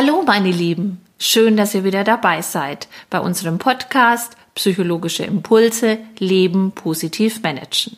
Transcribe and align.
Hallo 0.00 0.22
meine 0.24 0.52
Lieben, 0.52 1.00
schön, 1.18 1.56
dass 1.56 1.74
ihr 1.74 1.82
wieder 1.82 2.04
dabei 2.04 2.40
seid 2.40 2.86
bei 3.10 3.18
unserem 3.18 3.58
Podcast 3.58 4.36
Psychologische 4.54 5.24
Impulse 5.24 5.98
Leben 6.20 6.70
positiv 6.70 7.42
managen. 7.42 7.96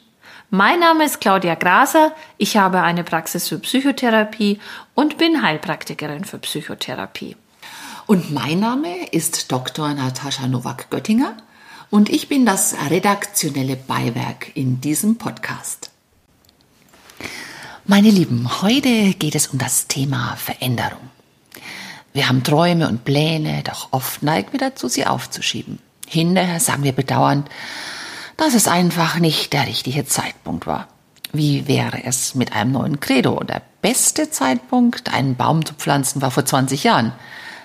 Mein 0.49 0.81
Name 0.81 1.05
ist 1.05 1.21
Claudia 1.21 1.57
Graser, 1.57 2.13
ich 2.39 2.57
habe 2.57 2.81
eine 2.81 3.05
Praxis 3.05 3.49
für 3.49 3.59
Psychotherapie 3.59 4.61
und 4.95 5.19
bin 5.19 5.43
Heilpraktikerin 5.43 6.25
für 6.25 6.39
Psychotherapie. 6.39 7.37
Und 8.07 8.33
mein 8.33 8.61
Name 8.61 9.09
ist 9.11 9.53
Dr. 9.53 9.93
Natascha 9.93 10.49
Nowak-Göttinger 10.49 11.37
und 11.91 12.09
ich 12.09 12.31
bin 12.31 12.47
das 12.47 12.77
redaktionelle 12.89 13.77
Beiwerk 13.77 14.57
in 14.57 14.81
diesem 14.81 15.19
Podcast. 15.19 15.91
Meine 17.85 18.09
Lieben, 18.09 18.63
heute 18.63 19.13
geht 19.19 19.35
es 19.35 19.49
um 19.49 19.59
das 19.59 19.87
Thema 19.87 20.37
Veränderung. 20.37 21.11
Wir 22.13 22.29
haben 22.29 22.43
Träume 22.43 22.89
und 22.89 23.05
Pläne, 23.05 23.63
doch 23.63 23.89
oft 23.93 24.23
neigen 24.23 24.53
wir 24.53 24.61
dazu, 24.61 24.89
sie 24.89 25.07
aufzuschieben. 25.07 25.79
Hinterher 26.09 26.59
sagen 26.59 26.83
wir 26.83 26.93
bedauernd, 26.93 27.49
dass 28.37 28.55
es 28.55 28.67
einfach 28.67 29.19
nicht 29.19 29.53
der 29.53 29.67
richtige 29.67 30.05
Zeitpunkt 30.07 30.67
war. 30.67 30.89
Wie 31.33 31.69
wäre 31.69 32.03
es 32.05 32.35
mit 32.35 32.53
einem 32.53 32.73
neuen 32.73 32.99
Credo? 32.99 33.41
Der 33.45 33.63
beste 33.83 34.31
Zeitpunkt, 34.31 35.15
einen 35.15 35.37
Baum 35.37 35.65
zu 35.65 35.75
pflanzen, 35.75 36.21
war 36.21 36.33
vor 36.33 36.45
20 36.45 36.83
Jahren. 36.83 37.13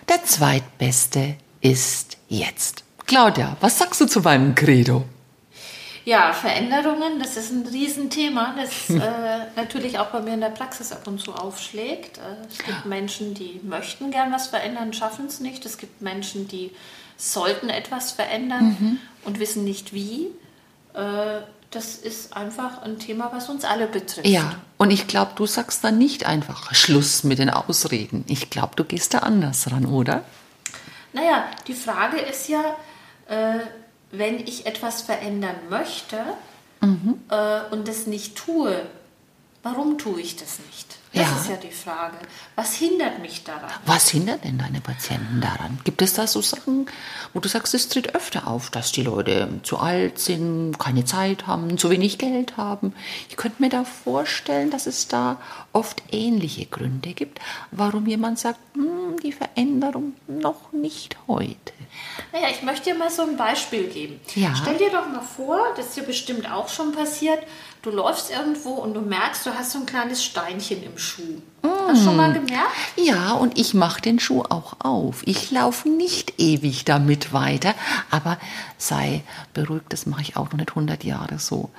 Der 0.07 0.23
zweitbeste 0.23 1.35
ist 1.61 2.17
jetzt. 2.27 2.83
Claudia, 3.07 3.57
was 3.61 3.79
sagst 3.79 4.01
du 4.01 4.05
zu 4.05 4.21
meinem 4.21 4.53
Credo? 4.53 5.05
Ja, 6.05 6.33
Veränderungen, 6.33 7.19
das 7.19 7.35
ist 7.35 7.51
ein 7.51 7.65
Riesenthema, 7.65 8.55
das 8.55 8.89
äh, 8.89 8.99
natürlich 9.55 9.97
auch 9.97 10.07
bei 10.07 10.21
mir 10.21 10.35
in 10.35 10.41
der 10.41 10.49
Praxis 10.49 10.91
ab 10.91 11.07
und 11.07 11.19
zu 11.19 11.33
aufschlägt. 11.33 12.19
Äh, 12.19 12.45
es 12.49 12.59
gibt 12.59 12.85
Menschen, 12.85 13.33
die 13.33 13.59
möchten 13.63 14.11
gern 14.11 14.31
was 14.31 14.47
verändern, 14.47 14.93
schaffen 14.93 15.25
es 15.25 15.39
nicht. 15.39 15.65
Es 15.65 15.79
gibt 15.79 16.01
Menschen, 16.01 16.47
die 16.47 16.71
sollten 17.17 17.69
etwas 17.69 18.11
verändern 18.11 18.77
mhm. 18.79 18.99
und 19.23 19.39
wissen 19.39 19.63
nicht 19.63 19.93
wie. 19.93 20.27
Äh, 20.93 21.41
das 21.71 21.95
ist 21.95 22.37
einfach 22.37 22.83
ein 22.83 22.99
Thema, 22.99 23.31
was 23.33 23.49
uns 23.49 23.65
alle 23.65 23.87
betrifft. 23.87 24.27
Ja, 24.27 24.55
und 24.77 24.91
ich 24.91 25.07
glaube, 25.07 25.31
du 25.35 25.45
sagst 25.45 25.83
dann 25.83 25.97
nicht 25.97 26.25
einfach 26.25 26.73
Schluss 26.73 27.23
mit 27.23 27.39
den 27.39 27.49
Ausreden. 27.49 28.23
Ich 28.27 28.49
glaube, 28.49 28.75
du 28.75 28.83
gehst 28.85 29.13
da 29.13 29.19
anders 29.19 29.71
ran, 29.71 29.85
oder? 29.85 30.23
Naja, 31.13 31.45
die 31.67 31.73
Frage 31.73 32.17
ist 32.17 32.47
ja, 32.47 32.61
äh, 33.27 33.59
wenn 34.17 34.39
ich 34.39 34.65
etwas 34.65 35.01
verändern 35.01 35.55
möchte 35.69 36.19
mhm. 36.81 37.19
äh, 37.29 37.61
und 37.71 37.87
es 37.87 38.07
nicht 38.07 38.35
tue, 38.35 38.85
warum 39.63 39.97
tue 39.97 40.21
ich 40.21 40.35
das 40.35 40.59
nicht? 40.59 40.97
Das 41.15 41.29
ja. 41.29 41.37
ist 41.37 41.49
ja 41.49 41.55
die 41.55 41.71
Frage. 41.71 42.17
Was 42.55 42.75
hindert 42.75 43.19
mich 43.19 43.45
daran? 43.45 43.71
Was 43.85 44.09
hindert 44.09 44.43
denn 44.43 44.57
deine 44.57 44.81
Patienten 44.81 45.39
daran? 45.39 45.79
Gibt 45.85 46.01
es 46.01 46.13
da 46.13 46.27
so 46.27 46.41
Sachen, 46.41 46.87
wo 47.33 47.39
du 47.39 47.47
sagst, 47.47 47.73
es 47.73 47.87
tritt 47.87 48.13
öfter 48.15 48.47
auf, 48.47 48.69
dass 48.69 48.91
die 48.91 49.03
Leute 49.03 49.47
zu 49.63 49.77
alt 49.77 50.19
sind, 50.19 50.77
keine 50.77 51.05
Zeit 51.05 51.47
haben, 51.47 51.77
zu 51.77 51.89
wenig 51.89 52.17
Geld 52.17 52.57
haben? 52.57 52.93
Ich 53.29 53.37
könnte 53.37 53.61
mir 53.61 53.69
da 53.69 53.85
vorstellen, 53.85 54.71
dass 54.71 54.87
es 54.87 55.07
da 55.07 55.39
oft 55.71 56.03
ähnliche 56.11 56.65
Gründe 56.65 57.13
gibt, 57.13 57.39
warum 57.71 58.07
jemand 58.07 58.37
sagt, 58.37 58.59
hm, 58.73 59.17
die 59.23 59.31
Veränderung 59.31 60.15
noch 60.27 60.73
nicht 60.73 61.15
heute. 61.29 61.73
Naja, 62.33 62.47
ich 62.51 62.61
möchte 62.61 62.91
dir 62.91 62.95
mal 62.99 63.09
so 63.09 63.21
ein 63.21 63.37
Beispiel 63.37 63.87
geben. 63.87 64.19
Ja. 64.35 64.53
Stell 64.53 64.77
dir 64.77 64.91
doch 64.91 65.07
mal 65.07 65.21
vor, 65.21 65.59
das 65.77 65.87
ist 65.87 65.97
dir 65.97 66.03
bestimmt 66.03 66.51
auch 66.51 66.67
schon 66.67 66.91
passiert, 66.91 67.39
du 67.85 67.91
läufst 67.91 68.31
irgendwo 68.31 68.71
und 68.71 68.93
du 68.93 69.01
merkst, 69.01 69.45
du 69.45 69.51
hast 69.51 69.71
so 69.71 69.79
ein 69.79 69.85
kleines 69.85 70.23
Steinchen 70.23 70.83
im 70.83 70.97
Schuh. 70.97 71.41
Mm. 71.61 71.67
Hast 71.87 72.01
du 72.01 72.05
schon 72.05 72.17
mal 72.17 72.33
gemerkt? 72.33 72.71
Ja, 72.97 73.33
und 73.33 73.57
ich 73.57 73.73
mache 73.73 74.01
den 74.01 74.19
Schuh 74.19 74.43
auch 74.49 74.73
auf. 74.79 75.21
Ich 75.25 75.51
laufe 75.51 75.87
nicht 75.87 76.33
ewig 76.39 76.85
damit 76.85 77.31
weiter, 77.31 77.75
aber 78.09 78.37
sei 78.77 79.23
beruhigt, 79.53 79.85
das 79.89 80.05
mache 80.05 80.21
ich 80.21 80.35
auch 80.35 80.45
noch 80.51 80.57
nicht 80.57 80.69
100 80.69 81.03
Jahre 81.03 81.37
so. 81.37 81.69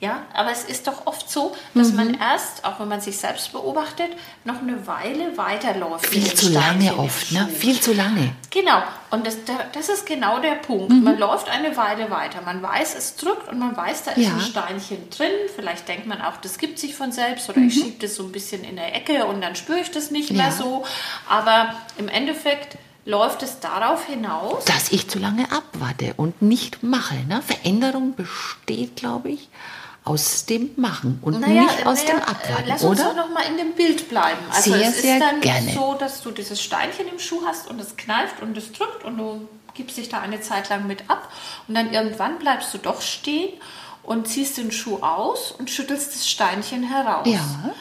Ja, 0.00 0.22
aber 0.32 0.52
es 0.52 0.62
ist 0.62 0.86
doch 0.86 1.06
oft 1.06 1.28
so, 1.28 1.56
dass 1.74 1.90
mhm. 1.90 1.96
man 1.96 2.14
erst, 2.14 2.64
auch 2.64 2.78
wenn 2.78 2.86
man 2.86 3.00
sich 3.00 3.18
selbst 3.18 3.52
beobachtet, 3.52 4.10
noch 4.44 4.60
eine 4.62 4.86
Weile 4.86 5.36
weiterläuft. 5.36 6.06
Viel 6.06 6.32
zu 6.34 6.50
lange 6.50 6.96
oft, 6.96 7.32
ne? 7.32 7.48
Viel 7.48 7.80
zu 7.80 7.92
lange. 7.92 8.32
Genau. 8.50 8.80
Und 9.10 9.26
das, 9.26 9.38
das 9.72 9.88
ist 9.88 10.06
genau 10.06 10.38
der 10.38 10.54
Punkt. 10.54 10.90
Mhm. 10.90 11.02
Man 11.02 11.18
läuft 11.18 11.48
eine 11.48 11.76
Weile 11.76 12.10
weiter. 12.10 12.42
Man 12.42 12.62
weiß, 12.62 12.94
es 12.96 13.16
drückt 13.16 13.48
und 13.48 13.58
man 13.58 13.76
weiß, 13.76 14.04
da 14.04 14.12
ist 14.12 14.26
ja. 14.26 14.34
ein 14.34 14.40
Steinchen 14.40 15.10
drin. 15.10 15.32
Vielleicht 15.56 15.88
denkt 15.88 16.06
man 16.06 16.20
auch, 16.22 16.36
das 16.36 16.58
gibt 16.58 16.78
sich 16.78 16.94
von 16.94 17.10
selbst 17.10 17.48
oder 17.50 17.58
mhm. 17.58 17.68
ich 17.68 17.74
schiebe 17.74 18.00
das 18.00 18.14
so 18.14 18.22
ein 18.22 18.30
bisschen 18.30 18.62
in 18.62 18.76
der 18.76 18.94
Ecke 18.94 19.26
und 19.26 19.40
dann 19.40 19.56
spüre 19.56 19.80
ich 19.80 19.90
das 19.90 20.12
nicht 20.12 20.30
ja. 20.30 20.36
mehr 20.36 20.52
so. 20.52 20.84
Aber 21.28 21.74
im 21.96 22.08
Endeffekt 22.08 22.78
läuft 23.04 23.42
es 23.42 23.58
darauf 23.58 24.04
hinaus, 24.04 24.64
dass 24.66 24.92
ich 24.92 25.08
zu 25.08 25.18
lange 25.18 25.50
abwarte 25.50 26.14
und 26.16 26.42
nicht 26.42 26.82
mache. 26.82 27.16
Ne? 27.26 27.42
Veränderung 27.42 28.14
besteht, 28.14 28.96
glaube 28.96 29.30
ich, 29.30 29.48
aus 30.08 30.46
dem 30.46 30.70
Machen 30.76 31.18
und 31.22 31.40
naja, 31.40 31.62
nicht 31.62 31.86
aus 31.86 32.02
naja, 32.02 32.14
dem 32.14 32.22
Abwarten, 32.22 32.64
lass 32.66 32.82
uns 32.82 33.00
oder? 33.00 33.10
doch 33.10 33.16
noch 33.16 33.30
mal 33.30 33.42
in 33.42 33.56
dem 33.56 33.72
Bild 33.72 34.08
bleiben. 34.08 34.40
Also 34.50 34.72
sehr, 34.72 34.88
es 34.88 34.96
ist 34.96 35.02
sehr 35.02 35.20
dann 35.20 35.40
gerne. 35.40 35.72
so, 35.72 35.94
dass 35.94 36.22
du 36.22 36.30
dieses 36.30 36.62
Steinchen 36.62 37.08
im 37.08 37.18
Schuh 37.18 37.42
hast 37.46 37.68
und 37.68 37.80
es 37.80 37.96
kneift 37.96 38.42
und 38.42 38.56
es 38.56 38.72
drückt 38.72 39.04
und 39.04 39.18
du 39.18 39.48
gibst 39.74 39.96
dich 39.96 40.08
da 40.08 40.20
eine 40.20 40.40
Zeit 40.40 40.68
lang 40.70 40.86
mit 40.86 41.08
ab 41.08 41.30
und 41.68 41.74
dann 41.74 41.92
irgendwann 41.92 42.38
bleibst 42.38 42.72
du 42.74 42.78
doch 42.78 43.00
stehen 43.00 43.52
und 44.02 44.26
ziehst 44.26 44.56
den 44.56 44.72
Schuh 44.72 44.98
aus 45.02 45.52
und 45.52 45.70
schüttelst 45.70 46.14
das 46.14 46.28
Steinchen 46.28 46.82
heraus. 46.82 47.28
Ja. 47.28 47.74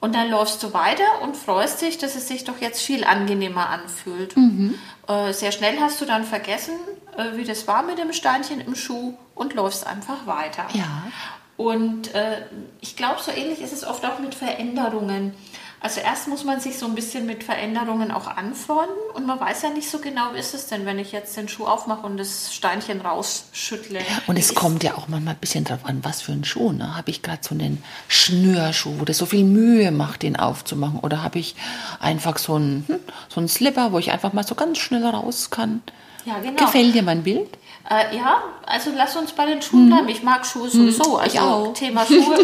Und 0.00 0.14
dann 0.14 0.30
läufst 0.30 0.62
du 0.62 0.74
weiter 0.74 1.22
und 1.22 1.36
freust 1.36 1.80
dich, 1.80 1.96
dass 1.96 2.14
es 2.14 2.28
sich 2.28 2.44
doch 2.44 2.60
jetzt 2.60 2.82
viel 2.82 3.04
angenehmer 3.04 3.70
anfühlt. 3.70 4.36
Mhm. 4.36 4.74
Äh, 5.08 5.32
sehr 5.32 5.52
schnell 5.52 5.80
hast 5.80 6.00
du 6.00 6.04
dann 6.04 6.24
vergessen, 6.24 6.74
äh, 7.16 7.36
wie 7.36 7.44
das 7.44 7.66
war 7.66 7.82
mit 7.82 7.98
dem 7.98 8.12
Steinchen 8.12 8.60
im 8.60 8.74
Schuh 8.74 9.14
und 9.34 9.54
läufst 9.54 9.86
einfach 9.86 10.26
weiter. 10.26 10.66
Ja. 10.72 11.04
Und 11.56 12.14
äh, 12.14 12.42
ich 12.80 12.96
glaube, 12.96 13.20
so 13.22 13.30
ähnlich 13.30 13.60
ist 13.60 13.72
es 13.72 13.84
oft 13.84 14.04
auch 14.04 14.18
mit 14.18 14.34
Veränderungen. 14.34 15.34
Also 15.84 16.00
erst 16.00 16.28
muss 16.28 16.44
man 16.44 16.60
sich 16.60 16.78
so 16.78 16.86
ein 16.86 16.94
bisschen 16.94 17.26
mit 17.26 17.44
Veränderungen 17.44 18.10
auch 18.10 18.26
anfreunden 18.26 18.96
und 19.12 19.26
man 19.26 19.38
weiß 19.38 19.60
ja 19.60 19.68
nicht 19.68 19.90
so 19.90 19.98
genau, 19.98 20.32
wie 20.32 20.38
ist 20.38 20.54
es 20.54 20.66
denn, 20.66 20.86
wenn 20.86 20.98
ich 20.98 21.12
jetzt 21.12 21.36
den 21.36 21.46
Schuh 21.46 21.66
aufmache 21.66 22.06
und 22.06 22.16
das 22.16 22.54
Steinchen 22.54 23.02
rausschüttle. 23.02 24.00
Und 24.26 24.38
es 24.38 24.54
kommt 24.54 24.82
ja 24.82 24.94
auch 24.94 25.08
manchmal 25.08 25.34
ein 25.34 25.40
bisschen 25.40 25.64
drauf 25.64 25.80
an, 25.84 26.02
was 26.02 26.22
für 26.22 26.32
ein 26.32 26.42
Schuh. 26.42 26.72
Ne? 26.72 26.96
Habe 26.96 27.10
ich 27.10 27.20
gerade 27.20 27.40
so 27.42 27.54
einen 27.54 27.84
Schnürschuh, 28.08 28.98
wo 28.98 29.04
das 29.04 29.18
so 29.18 29.26
viel 29.26 29.44
Mühe 29.44 29.90
macht, 29.90 30.22
den 30.22 30.36
aufzumachen? 30.36 31.00
Oder 31.00 31.22
habe 31.22 31.38
ich 31.38 31.54
einfach 32.00 32.38
so 32.38 32.54
einen, 32.54 32.84
hm, 32.88 33.00
so 33.28 33.40
einen 33.40 33.48
Slipper, 33.48 33.92
wo 33.92 33.98
ich 33.98 34.10
einfach 34.10 34.32
mal 34.32 34.46
so 34.46 34.54
ganz 34.54 34.78
schnell 34.78 35.04
raus 35.04 35.50
kann? 35.50 35.82
Ja, 36.24 36.38
genau. 36.38 36.64
Gefällt 36.64 36.94
dir 36.94 37.02
mein 37.02 37.24
Bild? 37.24 37.58
Äh, 37.90 38.16
ja, 38.16 38.42
also 38.64 38.90
lass 38.94 39.14
uns 39.14 39.32
bei 39.32 39.44
den 39.44 39.60
Schuhen 39.60 39.86
mhm. 39.86 39.88
bleiben. 39.90 40.08
Ich 40.08 40.22
mag 40.22 40.46
Schuhe 40.46 40.70
sowieso. 40.70 41.18
Also 41.18 41.38
auch. 41.38 41.72
Thema 41.74 42.06
Schuhe, 42.06 42.38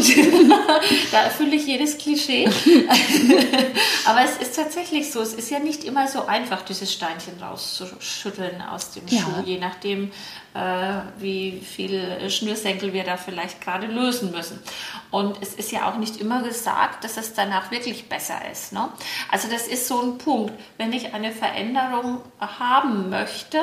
da 1.13 1.23
erfülle 1.23 1.57
ich 1.57 1.67
jedes 1.67 1.97
Klischee. 1.97 2.47
Aber 4.05 4.23
es 4.23 4.37
ist 4.37 4.55
tatsächlich 4.55 5.11
so. 5.11 5.23
Es 5.23 5.33
ist 5.33 5.51
ja 5.51 5.59
nicht 5.59 5.85
immer 5.85 6.09
so 6.09 6.27
einfach, 6.27 6.61
dieses 6.63 6.93
Steinchen 6.93 7.43
rauszuschütteln 7.43 8.61
aus 8.61 8.91
dem 8.91 9.07
ja. 9.09 9.21
Schuh, 9.21 9.43
je 9.47 9.59
nachdem, 9.59 10.13
äh, 10.53 11.01
wie 11.19 11.63
viel 11.63 12.29
Schnürsenkel 12.29 12.93
wir 12.93 13.05
da 13.05 13.17
vielleicht 13.17 13.63
gerade 13.63 13.87
lösen 13.87 14.33
müssen. 14.33 14.61
Und 15.11 15.39
es 15.41 15.55
ist 15.55 15.73
ja 15.73 15.89
auch 15.89 15.97
nicht 15.97 16.19
immer 16.19 16.43
gesagt, 16.43 17.03
dass 17.03 17.17
es 17.17 17.33
danach 17.33 17.71
wirklich 17.71 18.11
besser 18.11 18.41
ist. 18.53 18.75
Ne? 18.75 18.91
Also 19.31 19.49
das 19.49 19.69
ist 19.69 19.89
so 19.89 20.03
ein 20.03 20.19
Punkt. 20.19 20.53
Wenn 20.77 20.93
ich 20.93 21.15
eine 21.15 21.33
Veränderung 21.33 22.21
haben 22.39 23.09
möchte, 23.09 23.59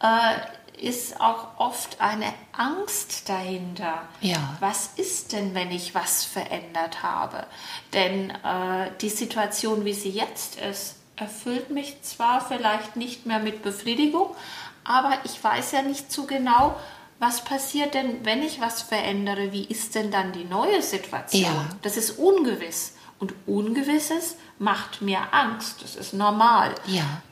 äh, 0.00 0.36
ist 0.80 1.20
auch 1.20 1.58
oft 1.58 2.00
eine 2.00 2.32
Angst 2.52 3.28
dahinter. 3.28 4.02
Ja. 4.20 4.56
Was 4.60 4.90
ist 4.96 5.32
denn, 5.32 5.54
wenn 5.54 5.70
ich 5.70 5.94
was 5.94 6.24
verändert 6.24 7.02
habe? 7.02 7.46
Denn 7.92 8.30
äh, 8.30 8.90
die 9.00 9.08
Situation, 9.08 9.84
wie 9.84 9.94
sie 9.94 10.10
jetzt 10.10 10.60
ist, 10.60 10.96
erfüllt 11.16 11.70
mich 11.70 12.02
zwar 12.02 12.40
vielleicht 12.40 12.96
nicht 12.96 13.24
mehr 13.26 13.38
mit 13.38 13.62
Befriedigung, 13.62 14.34
aber 14.82 15.18
ich 15.24 15.42
weiß 15.42 15.72
ja 15.72 15.82
nicht 15.82 16.10
so 16.10 16.24
genau, 16.24 16.76
was 17.18 17.44
passiert 17.44 17.94
denn, 17.94 18.24
wenn 18.24 18.42
ich 18.42 18.60
was 18.60 18.82
verändere? 18.82 19.52
Wie 19.52 19.64
ist 19.64 19.94
denn 19.94 20.10
dann 20.10 20.32
die 20.32 20.44
neue 20.44 20.82
Situation? 20.82 21.42
Ja. 21.42 21.66
Das 21.82 21.96
ist 21.96 22.18
ungewiss. 22.18 22.96
Und 23.20 23.32
Ungewisses 23.46 24.36
macht 24.58 25.00
mir 25.00 25.32
Angst. 25.32 25.82
Das 25.82 25.94
ist 25.94 26.12
normal. 26.12 26.74
Ja 26.86 27.22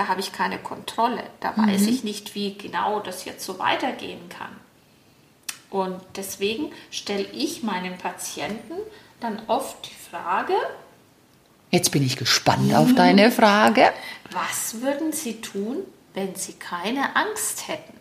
da 0.00 0.08
habe 0.08 0.20
ich 0.20 0.32
keine 0.32 0.56
Kontrolle. 0.56 1.22
Da 1.40 1.52
mhm. 1.54 1.68
weiß 1.68 1.82
ich 1.88 2.04
nicht, 2.04 2.34
wie 2.34 2.56
genau 2.56 3.00
das 3.00 3.26
jetzt 3.26 3.44
so 3.44 3.58
weitergehen 3.58 4.30
kann. 4.30 4.56
Und 5.68 6.00
deswegen 6.16 6.72
stelle 6.90 7.26
ich 7.32 7.62
meinen 7.62 7.98
Patienten 7.98 8.76
dann 9.20 9.42
oft 9.46 9.76
die 9.86 10.10
Frage, 10.10 10.54
Jetzt 11.72 11.92
bin 11.92 12.04
ich 12.04 12.16
gespannt 12.16 12.74
auf 12.74 12.94
deine 12.96 13.30
Frage. 13.30 13.92
Was 14.32 14.80
würden 14.80 15.12
Sie 15.12 15.40
tun, 15.40 15.84
wenn 16.14 16.34
Sie 16.34 16.54
keine 16.54 17.14
Angst 17.14 17.68
hätten? 17.68 17.96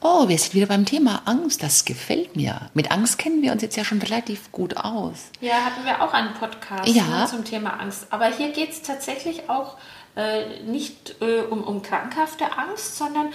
Oh, 0.00 0.28
wir 0.28 0.38
sind 0.38 0.54
wieder 0.54 0.66
beim 0.66 0.84
Thema 0.84 1.22
Angst. 1.24 1.62
Das 1.62 1.84
gefällt 1.84 2.36
mir. 2.36 2.70
Mit 2.74 2.92
Angst 2.92 3.18
kennen 3.18 3.42
wir 3.42 3.50
uns 3.50 3.62
jetzt 3.62 3.76
ja 3.76 3.82
schon 3.82 4.00
relativ 4.00 4.52
gut 4.52 4.76
aus. 4.76 5.30
Ja, 5.40 5.64
hatten 5.64 5.84
wir 5.84 6.02
auch 6.02 6.12
einen 6.12 6.34
Podcast 6.34 6.86
ja. 6.86 7.02
ne, 7.02 7.26
zum 7.26 7.44
Thema 7.44 7.80
Angst. 7.80 8.06
Aber 8.10 8.26
hier 8.26 8.52
geht 8.52 8.70
es 8.70 8.82
tatsächlich 8.82 9.50
auch 9.50 9.76
äh, 10.16 10.60
nicht 10.62 11.16
äh, 11.20 11.40
um, 11.42 11.62
um 11.62 11.82
krankhafte 11.82 12.56
Angst, 12.56 12.96
sondern 12.96 13.32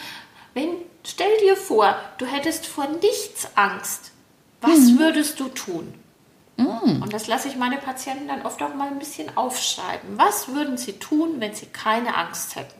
wenn, 0.53 0.69
stell 1.03 1.37
dir 1.41 1.55
vor, 1.55 1.95
du 2.17 2.25
hättest 2.25 2.67
vor 2.67 2.87
nichts 3.01 3.47
Angst. 3.55 4.11
Was 4.61 4.79
mhm. 4.79 4.99
würdest 4.99 5.39
du 5.39 5.49
tun? 5.49 5.93
Mhm. 6.57 7.01
Und 7.01 7.13
das 7.13 7.27
lasse 7.27 7.47
ich 7.47 7.55
meine 7.55 7.77
Patienten 7.77 8.27
dann 8.27 8.43
oft 8.43 8.61
auch 8.61 8.75
mal 8.75 8.87
ein 8.87 8.99
bisschen 8.99 9.35
aufschreiben. 9.35 10.17
Was 10.17 10.49
würden 10.49 10.77
sie 10.77 10.93
tun, 10.93 11.35
wenn 11.39 11.53
sie 11.53 11.65
keine 11.67 12.15
Angst 12.15 12.55
hätten? 12.55 12.73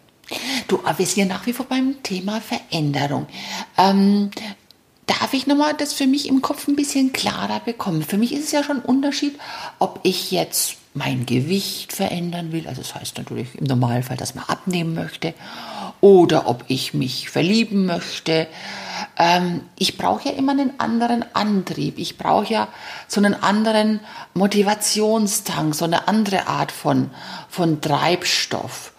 Du, 0.68 0.80
wir 0.84 1.06
sind 1.06 1.18
ja 1.18 1.26
nach 1.26 1.46
wie 1.46 1.54
vor 1.54 1.66
beim 1.66 2.02
Thema 2.02 2.40
Veränderung. 2.40 3.28
Ähm, 3.78 4.32
darf 5.06 5.34
ich 5.34 5.48
nochmal 5.48 5.74
das 5.74 5.94
für 5.94 6.08
mich 6.08 6.28
im 6.28 6.42
Kopf 6.42 6.68
ein 6.68 6.76
bisschen 6.76 7.12
klarer 7.12 7.60
bekommen? 7.60 8.04
Für 8.04 8.18
mich 8.18 8.32
ist 8.34 8.46
es 8.46 8.52
ja 8.52 8.64
schon 8.64 8.78
ein 8.78 8.86
Unterschied, 8.86 9.38
ob 9.80 10.00
ich 10.04 10.32
jetzt 10.32 10.78
mein 10.94 11.26
Gewicht 11.26 11.94
verändern 11.94 12.52
will, 12.52 12.68
also 12.68 12.82
das 12.82 12.94
heißt 12.96 13.18
natürlich 13.18 13.56
im 13.56 13.66
Normalfall, 13.66 14.18
dass 14.18 14.36
man 14.36 14.46
abnehmen 14.46 14.94
möchte, 14.94 15.34
oder 16.02 16.48
ob 16.48 16.66
ich 16.68 16.94
mich 16.94 17.30
verlieben 17.30 17.86
möchte. 17.86 18.48
Ähm, 19.18 19.62
ich 19.78 19.98
brauche 19.98 20.30
ja 20.30 20.36
immer 20.36 20.52
einen 20.52 20.80
anderen 20.80 21.24
Antrieb. 21.34 21.98
Ich 21.98 22.18
brauche 22.18 22.52
ja 22.52 22.68
so 23.08 23.22
einen 23.22 23.42
anderen 23.42 24.02
Motivationstank, 24.34 25.74
so 25.74 25.86
eine 25.86 26.08
andere 26.08 26.48
Art 26.48 26.72
von, 26.72 27.10
von 27.50 27.80
Treibstoff. 27.80 28.94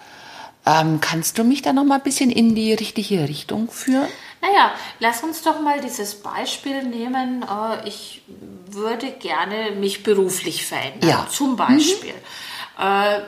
Ähm, 0.67 1.00
kannst 1.00 1.37
du 1.37 1.44
mich 1.44 1.61
da 1.61 1.73
noch 1.75 1.85
mal 1.85 1.96
ein 1.96 2.02
bisschen 2.02 2.31
in 2.31 2.55
die 2.55 2.73
richtige 2.73 3.29
Richtung 3.29 3.70
führen? 3.70 4.08
Naja, 4.44 4.73
lass 4.99 5.23
uns 5.23 5.43
doch 5.43 5.61
mal 5.61 5.81
dieses 5.81 6.17
Beispiel 6.17 6.82
nehmen. 6.82 7.43
Äh, 7.43 7.88
ich 7.88 8.23
würde 8.67 9.11
gerne 9.12 9.70
mich 9.70 10.02
beruflich 10.02 10.67
verändern, 10.67 11.08
ja. 11.08 11.26
zum 11.31 11.56
Beispiel. 11.56 12.12
Mhm. 12.12 13.23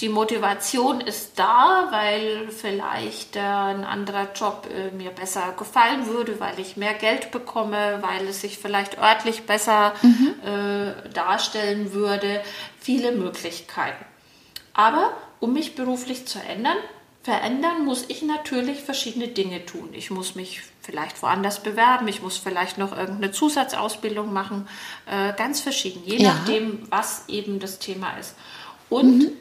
Die 0.00 0.08
Motivation 0.08 1.00
ist 1.00 1.38
da, 1.38 1.88
weil 1.90 2.48
vielleicht 2.48 3.36
ein 3.36 3.84
anderer 3.84 4.32
Job 4.34 4.66
äh, 4.74 4.90
mir 4.90 5.10
besser 5.10 5.52
gefallen 5.56 6.06
würde, 6.06 6.40
weil 6.40 6.58
ich 6.58 6.76
mehr 6.76 6.94
Geld 6.94 7.30
bekomme, 7.30 7.98
weil 8.00 8.26
es 8.26 8.40
sich 8.40 8.58
vielleicht 8.58 8.98
örtlich 8.98 9.46
besser 9.46 9.94
mhm. 10.02 10.34
darstellen 11.12 11.92
würde. 11.92 12.42
Viele 12.80 13.12
Möglichkeiten. 13.12 14.04
Aber 14.74 15.12
um 15.38 15.52
mich 15.52 15.74
beruflich 15.74 16.26
zu 16.26 16.38
ändern, 16.40 16.78
verändern, 17.22 17.84
muss 17.84 18.06
ich 18.08 18.22
natürlich 18.22 18.80
verschiedene 18.80 19.28
Dinge 19.28 19.66
tun. 19.66 19.90
Ich 19.92 20.10
muss 20.10 20.34
mich 20.34 20.62
vielleicht 20.80 21.22
woanders 21.22 21.62
bewerben, 21.62 22.08
ich 22.08 22.22
muss 22.22 22.38
vielleicht 22.38 22.78
noch 22.78 22.96
irgendeine 22.96 23.30
Zusatzausbildung 23.30 24.32
machen, 24.32 24.66
äh, 25.06 25.34
ganz 25.36 25.60
verschieden, 25.60 26.02
je 26.04 26.16
ja. 26.16 26.32
nachdem, 26.32 26.90
was 26.90 27.28
eben 27.28 27.60
das 27.60 27.78
Thema 27.78 28.16
ist. 28.18 28.34
Und 28.88 29.18
mhm. 29.18 29.32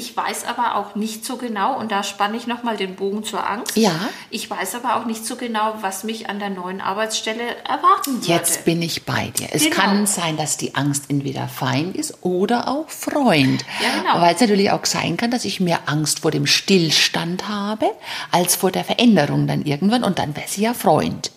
Ich 0.00 0.16
weiß 0.16 0.46
aber 0.46 0.76
auch 0.76 0.94
nicht 0.94 1.26
so 1.26 1.36
genau, 1.36 1.78
und 1.78 1.92
da 1.92 2.02
spanne 2.02 2.34
ich 2.38 2.46
nochmal 2.46 2.78
den 2.78 2.96
Bogen 2.96 3.22
zur 3.22 3.46
Angst. 3.46 3.76
Ja. 3.76 3.92
Ich 4.30 4.48
weiß 4.48 4.76
aber 4.76 4.96
auch 4.96 5.04
nicht 5.04 5.26
so 5.26 5.36
genau, 5.36 5.74
was 5.82 6.04
mich 6.04 6.30
an 6.30 6.38
der 6.38 6.48
neuen 6.48 6.80
Arbeitsstelle 6.80 7.42
erwarten 7.68 8.14
würde. 8.14 8.26
Jetzt 8.32 8.64
bin 8.64 8.80
ich 8.80 9.04
bei 9.04 9.28
dir. 9.28 9.48
Es 9.52 9.64
genau. 9.64 9.76
kann 9.76 10.06
sein, 10.06 10.38
dass 10.38 10.56
die 10.56 10.74
Angst 10.74 11.04
entweder 11.08 11.48
Feind 11.48 11.96
ist 11.96 12.14
oder 12.22 12.68
auch 12.68 12.88
Freund. 12.88 13.62
Ja, 13.82 14.00
genau. 14.00 14.22
Weil 14.22 14.34
es 14.34 14.40
natürlich 14.40 14.70
auch 14.70 14.86
sein 14.86 15.18
kann, 15.18 15.30
dass 15.30 15.44
ich 15.44 15.60
mehr 15.60 15.80
Angst 15.84 16.20
vor 16.20 16.30
dem 16.30 16.46
Stillstand 16.46 17.46
habe, 17.46 17.90
als 18.30 18.56
vor 18.56 18.70
der 18.70 18.84
Veränderung 18.84 19.46
dann 19.46 19.66
irgendwann. 19.66 20.02
Und 20.02 20.18
dann 20.18 20.34
wäre 20.34 20.48
sie 20.48 20.62
ja 20.62 20.72
Freund. 20.72 21.30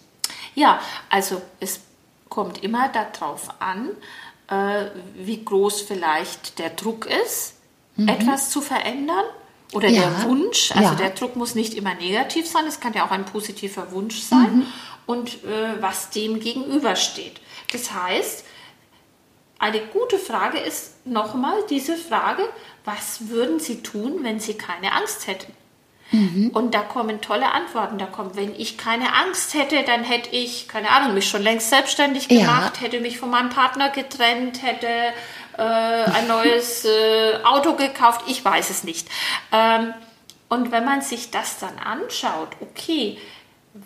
Ja, 0.56 0.80
also 1.10 1.42
es 1.60 1.82
kommt 2.30 2.64
immer 2.64 2.88
darauf 2.88 3.50
an, 3.60 3.90
äh, 4.48 4.86
wie 5.16 5.44
groß 5.44 5.82
vielleicht 5.82 6.60
der 6.60 6.70
Druck 6.70 7.08
ist 7.08 7.56
mhm. 7.96 8.08
etwas 8.08 8.50
zu 8.50 8.62
verändern 8.62 9.26
oder 9.74 9.90
ja. 9.90 10.02
der 10.02 10.24
Wunsch. 10.24 10.72
Also 10.72 10.90
ja. 10.90 10.96
der 10.96 11.10
Druck 11.12 11.36
muss 11.36 11.56
nicht 11.56 11.74
immer 11.74 11.96
negativ 11.96 12.48
sein, 12.48 12.66
es 12.68 12.80
kann 12.80 12.94
ja 12.94 13.06
auch 13.06 13.12
ein 13.12 13.26
positiver 13.26 13.92
Wunsch 13.92 14.22
sein 14.22 14.58
mhm. 14.58 14.66
und 15.06 15.44
äh, 15.44 15.82
was 15.82 16.10
dem 16.10 16.40
gegenübersteht. 16.40 17.42
Das 17.72 17.92
heißt, 17.94 18.46
eine 19.60 19.80
gute 19.88 20.20
Frage 20.20 20.60
ist 20.60 21.06
nochmal 21.06 21.64
diese 21.70 21.96
Frage, 21.96 22.44
was 22.86 23.30
würden 23.30 23.60
Sie 23.60 23.82
tun, 23.82 24.20
wenn 24.24 24.40
Sie 24.40 24.56
keine 24.56 24.92
Angst 24.92 25.28
hätten? 25.28 25.54
Mhm. 26.14 26.52
Und 26.54 26.76
da 26.76 26.82
kommen 26.82 27.22
tolle 27.22 27.52
Antworten. 27.52 27.98
Da 27.98 28.06
kommt, 28.06 28.36
wenn 28.36 28.54
ich 28.56 28.78
keine 28.78 29.16
Angst 29.16 29.56
hätte, 29.56 29.84
dann 29.84 30.04
hätte 30.04 30.30
ich, 30.30 30.68
keine 30.68 30.92
Ahnung, 30.92 31.16
mich 31.16 31.28
schon 31.28 31.42
längst 31.42 31.72
selbstständig 31.72 32.28
gemacht, 32.28 32.74
ja. 32.76 32.82
hätte 32.82 33.00
mich 33.00 33.18
von 33.18 33.32
meinem 33.32 33.50
Partner 33.50 33.90
getrennt, 33.90 34.62
hätte 34.62 34.88
äh, 35.58 35.62
ein 35.62 36.28
neues 36.28 36.86
äh, 36.86 37.44
Auto 37.44 37.74
gekauft, 37.74 38.22
ich 38.28 38.46
weiß 38.46 38.70
es 38.70 38.84
nicht. 38.84 39.08
Ähm, 39.52 39.94
und 40.50 40.72
wenn 40.72 40.86
man 40.86 41.02
sich 41.02 41.32
das 41.32 41.58
dann 41.58 41.80
anschaut, 41.80 42.50
okay, 42.62 43.18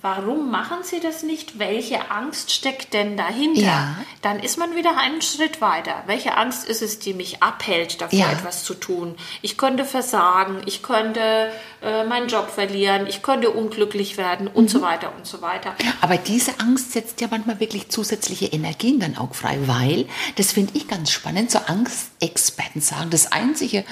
warum 0.01 0.51
machen 0.51 0.79
sie 0.83 0.99
das 0.99 1.23
nicht? 1.23 1.59
Welche 1.59 2.11
Angst 2.11 2.51
steckt 2.51 2.93
denn 2.93 3.15
dahinter? 3.15 3.61
Ja. 3.61 3.95
Dann 4.21 4.39
ist 4.39 4.57
man 4.57 4.75
wieder 4.75 4.97
einen 4.97 5.21
Schritt 5.21 5.61
weiter. 5.61 6.03
Welche 6.07 6.35
Angst 6.35 6.67
ist 6.67 6.81
es, 6.81 6.99
die 6.99 7.13
mich 7.13 7.41
abhält, 7.41 8.01
dafür 8.01 8.19
ja. 8.19 8.31
etwas 8.31 8.63
zu 8.63 8.73
tun? 8.73 9.15
Ich 9.41 9.57
könnte 9.57 9.85
versagen, 9.85 10.61
ich 10.65 10.83
könnte 10.83 11.51
äh, 11.81 12.03
meinen 12.05 12.27
Job 12.27 12.49
verlieren, 12.49 13.05
ich 13.07 13.21
könnte 13.21 13.51
unglücklich 13.51 14.17
werden 14.17 14.47
und 14.47 14.65
mhm. 14.65 14.69
so 14.69 14.81
weiter 14.81 15.13
und 15.15 15.27
so 15.27 15.41
weiter. 15.41 15.75
Aber 16.01 16.17
diese 16.17 16.59
Angst 16.59 16.93
setzt 16.93 17.21
ja 17.21 17.27
manchmal 17.29 17.59
wirklich 17.59 17.89
zusätzliche 17.89 18.47
Energien 18.47 18.99
dann 18.99 19.17
auch 19.17 19.35
frei, 19.35 19.59
weil, 19.67 20.07
das 20.37 20.53
finde 20.53 20.73
ich 20.75 20.87
ganz 20.87 21.11
spannend, 21.11 21.51
so 21.51 21.59
Angstexperten 21.59 22.81
sagen, 22.81 23.11
das 23.11 23.31
Einzige, 23.31 23.83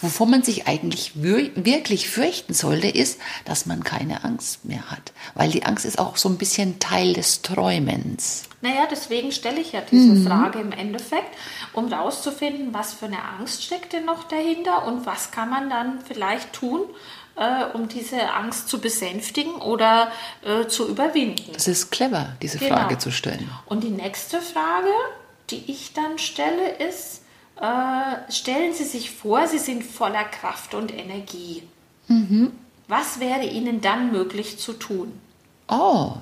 wovor 0.00 0.26
man 0.26 0.42
sich 0.42 0.66
eigentlich 0.66 1.12
wirklich 1.16 2.08
fürchten 2.08 2.54
sollte, 2.54 2.88
ist, 2.88 3.20
dass 3.44 3.66
man 3.66 3.84
keine 3.84 4.24
Angst 4.24 4.64
mehr 4.64 4.90
hat. 4.90 5.12
Weil 5.34 5.50
die 5.50 5.64
Angst 5.64 5.84
ist 5.84 5.98
auch 5.98 6.16
so 6.16 6.30
ein 6.30 6.38
bisschen 6.38 6.78
Teil 6.78 7.12
des 7.12 7.42
Träumens. 7.42 8.44
Naja, 8.62 8.88
deswegen 8.90 9.30
stelle 9.30 9.60
ich 9.60 9.72
ja 9.72 9.82
diese 9.82 10.12
mhm. 10.12 10.26
Frage 10.26 10.58
im 10.60 10.72
Endeffekt, 10.72 11.36
um 11.74 11.92
rauszufinden, 11.92 12.72
was 12.72 12.94
für 12.94 13.04
eine 13.04 13.22
Angst 13.38 13.62
steckt 13.62 13.92
denn 13.92 14.06
noch 14.06 14.24
dahinter 14.24 14.86
und 14.86 15.04
was 15.04 15.30
kann 15.30 15.50
man 15.50 15.68
dann 15.68 16.00
vielleicht 16.00 16.54
tun, 16.54 16.80
äh, 17.36 17.64
um 17.74 17.88
diese 17.88 18.32
Angst 18.32 18.68
zu 18.68 18.80
besänftigen 18.80 19.56
oder 19.56 20.08
äh, 20.42 20.66
zu 20.66 20.88
überwinden. 20.88 21.52
Es 21.54 21.68
ist 21.68 21.90
clever, 21.90 22.36
diese 22.42 22.58
genau. 22.58 22.76
Frage 22.76 22.98
zu 22.98 23.10
stellen. 23.10 23.50
Und 23.66 23.84
die 23.84 23.90
nächste 23.90 24.40
Frage, 24.40 24.92
die 25.50 25.70
ich 25.70 25.92
dann 25.92 26.18
stelle, 26.18 26.76
ist, 26.76 27.22
äh, 27.60 28.32
stellen 28.32 28.72
Sie 28.72 28.84
sich 28.84 29.10
vor, 29.10 29.46
Sie 29.46 29.58
sind 29.58 29.84
voller 29.84 30.24
Kraft 30.24 30.74
und 30.74 30.92
Energie. 30.92 31.62
Mhm. 32.08 32.52
Was 32.88 33.20
wäre 33.20 33.44
Ihnen 33.44 33.80
dann 33.80 34.12
möglich 34.12 34.58
zu 34.58 34.74
tun? 34.74 35.12
Oh. 35.68 36.12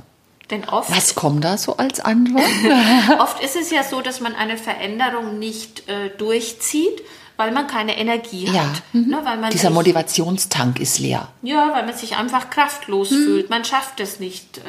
Denn 0.50 0.69
oft, 0.69 0.95
Was 0.95 1.14
kommt 1.14 1.45
da 1.45 1.57
so 1.57 1.76
als 1.76 2.00
Antwort? 2.00 2.45
oft 3.21 3.42
ist 3.42 3.57
es 3.57 3.71
ja 3.71 3.83
so, 3.85 4.02
dass 4.02 4.21
man 4.21 4.35
eine 4.35 4.59
Veränderung 4.59 5.38
nicht 5.38 5.88
äh, 5.88 6.11
durchzieht, 6.11 7.02
weil 7.36 7.52
man 7.52 7.66
keine 7.66 7.96
Energie 7.98 8.46
ja. 8.46 8.64
hat. 8.64 8.82
Mhm. 8.92 9.08
Ne, 9.08 9.20
weil 9.24 9.38
man 9.38 9.50
Dieser 9.50 9.68
sich, 9.68 9.74
Motivationstank 9.74 10.80
ist 10.80 10.98
leer. 10.98 11.28
Ja, 11.42 11.72
weil 11.72 11.84
man 11.84 11.94
sich 11.94 12.16
einfach 12.16 12.50
kraftlos 12.50 13.10
mhm. 13.10 13.24
fühlt. 13.24 13.50
Man 13.50 13.64
schafft 13.64 14.00
es 14.00 14.20
nicht. 14.20 14.58
Äh, 14.58 14.62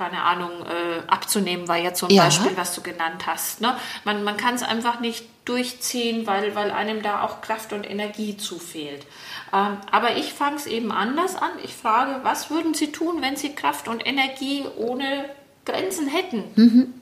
keine 0.00 0.22
Ahnung, 0.22 0.50
äh, 0.62 1.06
abzunehmen, 1.08 1.68
war 1.68 1.76
ja 1.76 1.92
zum 1.92 2.08
ja. 2.08 2.24
Beispiel, 2.24 2.52
was 2.56 2.74
du 2.74 2.80
genannt 2.80 3.26
hast. 3.26 3.60
Ne? 3.60 3.76
Man, 4.04 4.24
man 4.24 4.38
kann 4.38 4.54
es 4.54 4.62
einfach 4.62 4.98
nicht 5.00 5.26
durchziehen, 5.44 6.26
weil, 6.26 6.54
weil 6.54 6.70
einem 6.70 7.02
da 7.02 7.22
auch 7.22 7.42
Kraft 7.42 7.74
und 7.74 7.84
Energie 7.84 8.38
zufehlt. 8.38 9.04
Ähm, 9.52 9.76
aber 9.90 10.16
ich 10.16 10.32
fange 10.32 10.56
es 10.56 10.66
eben 10.66 10.90
anders 10.90 11.36
an. 11.36 11.50
Ich 11.62 11.74
frage, 11.74 12.20
was 12.22 12.50
würden 12.50 12.72
Sie 12.72 12.92
tun, 12.92 13.20
wenn 13.20 13.36
Sie 13.36 13.54
Kraft 13.54 13.88
und 13.88 14.06
Energie 14.06 14.64
ohne 14.78 15.26
Grenzen 15.66 16.06
hätten? 16.06 16.44
Mhm. 16.54 16.94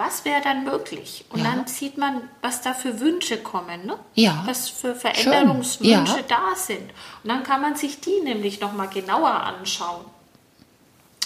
Was 0.00 0.24
wäre 0.24 0.40
dann 0.40 0.64
möglich? 0.64 1.26
Und 1.28 1.44
ja. 1.44 1.50
dann 1.50 1.66
sieht 1.66 1.98
man, 1.98 2.22
was 2.40 2.62
da 2.62 2.72
für 2.72 3.00
Wünsche 3.00 3.36
kommen, 3.36 3.84
ne? 3.84 3.98
ja. 4.14 4.42
was 4.46 4.70
für 4.70 4.94
Veränderungswünsche 4.94 6.20
ja. 6.20 6.24
da 6.26 6.56
sind. 6.56 6.90
Und 7.22 7.28
dann 7.28 7.42
kann 7.42 7.60
man 7.60 7.76
sich 7.76 8.00
die 8.00 8.18
nämlich 8.24 8.62
nochmal 8.62 8.88
genauer 8.88 9.28
anschauen 9.28 10.06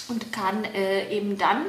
und 0.09 0.33
kann 0.33 0.65
äh, 0.65 1.17
eben 1.17 1.39
dann 1.39 1.67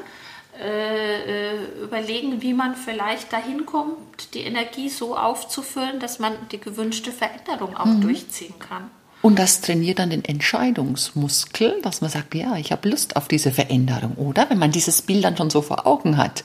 äh, 0.60 1.52
äh, 1.52 1.84
überlegen, 1.84 2.42
wie 2.42 2.56
man 2.56 2.76
vielleicht 2.76 3.32
dahin 3.32 3.68
kommt, 3.68 4.34
die 4.34 4.42
Energie 4.42 4.90
so 4.90 5.16
aufzufüllen, 5.16 6.00
dass 6.00 6.18
man 6.18 6.34
die 6.52 6.60
gewünschte 6.60 7.12
Veränderung 7.12 7.78
auch 7.78 7.86
mhm. 7.86 8.02
durchziehen 8.02 8.58
kann. 8.58 8.90
Und 9.22 9.38
das 9.38 9.62
trainiert 9.62 10.00
dann 10.00 10.10
den 10.10 10.26
Entscheidungsmuskel, 10.26 11.84
dass 11.84 12.02
man 12.02 12.10
sagt, 12.10 12.34
ja, 12.34 12.56
ich 12.56 12.72
habe 12.72 12.90
Lust 12.90 13.16
auf 13.16 13.28
diese 13.28 13.52
Veränderung, 13.52 14.16
oder? 14.16 14.50
Wenn 14.50 14.58
man 14.58 14.72
dieses 14.72 15.04
Bild 15.04 15.24
dann 15.24 15.38
schon 15.38 15.52
so 15.52 15.62
vor 15.62 15.86
Augen 15.86 16.18
hat. 16.18 16.44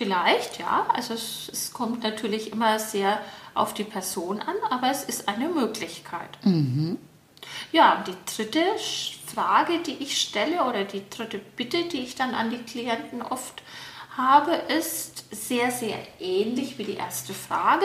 Vielleicht, 0.00 0.58
ja. 0.58 0.86
Also 0.94 1.12
es, 1.12 1.50
es 1.52 1.74
kommt 1.74 2.02
natürlich 2.02 2.52
immer 2.52 2.78
sehr 2.78 3.20
auf 3.52 3.74
die 3.74 3.84
Person 3.84 4.40
an, 4.40 4.54
aber 4.70 4.90
es 4.90 5.04
ist 5.04 5.28
eine 5.28 5.50
Möglichkeit. 5.50 6.38
Mhm. 6.42 6.96
Ja, 7.70 8.02
die 8.06 8.14
dritte 8.34 8.62
Frage, 9.26 9.80
die 9.80 10.02
ich 10.02 10.18
stelle 10.18 10.64
oder 10.64 10.84
die 10.84 11.02
dritte 11.10 11.38
Bitte, 11.38 11.84
die 11.84 11.98
ich 11.98 12.14
dann 12.14 12.34
an 12.34 12.48
die 12.48 12.62
Klienten 12.62 13.20
oft 13.20 13.62
habe, 14.16 14.52
ist 14.74 15.26
sehr, 15.32 15.70
sehr 15.70 15.98
ähnlich 16.18 16.78
wie 16.78 16.84
die 16.84 16.96
erste 16.96 17.34
Frage. 17.34 17.84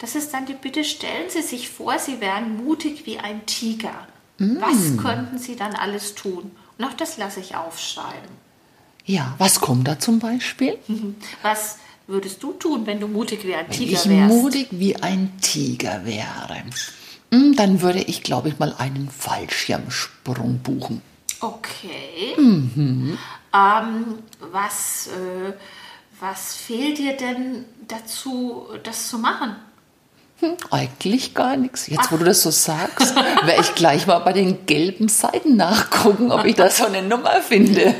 Das 0.00 0.16
ist 0.16 0.34
dann 0.34 0.46
die 0.46 0.54
Bitte, 0.54 0.82
stellen 0.82 1.30
Sie 1.30 1.42
sich 1.42 1.70
vor, 1.70 1.96
Sie 2.00 2.20
wären 2.20 2.56
mutig 2.56 3.06
wie 3.06 3.20
ein 3.20 3.46
Tiger. 3.46 4.08
Mm. 4.38 4.56
Was 4.60 5.00
könnten 5.00 5.38
Sie 5.38 5.54
dann 5.54 5.76
alles 5.76 6.16
tun? 6.16 6.50
Und 6.76 6.84
auch 6.84 6.94
das 6.94 7.18
lasse 7.18 7.38
ich 7.38 7.54
aufschreiben. 7.54 8.42
Ja, 9.04 9.34
was 9.38 9.60
kommt 9.60 9.88
da 9.88 9.98
zum 9.98 10.18
Beispiel? 10.18 10.78
Was 11.42 11.78
würdest 12.06 12.42
du 12.42 12.52
tun, 12.52 12.86
wenn 12.86 13.00
du 13.00 13.08
mutig 13.08 13.44
wie 13.44 13.54
ein 13.54 13.68
Tiger 13.70 13.92
wärst? 13.92 14.08
Wenn 14.08 14.28
ich 14.28 14.42
mutig 14.42 14.68
wie 14.70 14.96
ein 14.96 15.32
Tiger 15.40 16.04
wäre, 16.04 16.62
hm, 17.30 17.56
dann 17.56 17.80
würde 17.80 18.00
ich, 18.00 18.22
glaube 18.22 18.48
ich, 18.48 18.58
mal 18.58 18.74
einen 18.78 19.08
Fallschirmsprung 19.08 20.58
buchen. 20.58 21.02
Okay. 21.40 22.36
Mhm. 22.36 23.18
Ähm, 23.54 24.04
was, 24.38 25.08
äh, 25.08 25.52
was 26.20 26.54
fehlt 26.54 26.98
dir 26.98 27.16
denn 27.16 27.64
dazu, 27.88 28.66
das 28.82 29.08
zu 29.08 29.18
machen? 29.18 29.56
Hm, 30.42 30.56
eigentlich 30.72 31.34
gar 31.34 31.56
nichts. 31.56 31.86
Jetzt, 31.86 32.10
wo 32.10 32.16
du 32.16 32.24
das 32.24 32.42
so 32.42 32.50
sagst, 32.50 33.14
werde 33.14 33.60
ich 33.60 33.76
gleich 33.76 34.08
mal 34.08 34.18
bei 34.18 34.32
den 34.32 34.66
gelben 34.66 35.06
Seiten 35.08 35.54
nachgucken, 35.54 36.32
ob 36.32 36.44
ich 36.44 36.56
da 36.56 36.68
so 36.68 36.86
eine 36.86 37.00
Nummer 37.00 37.40
finde. 37.40 37.94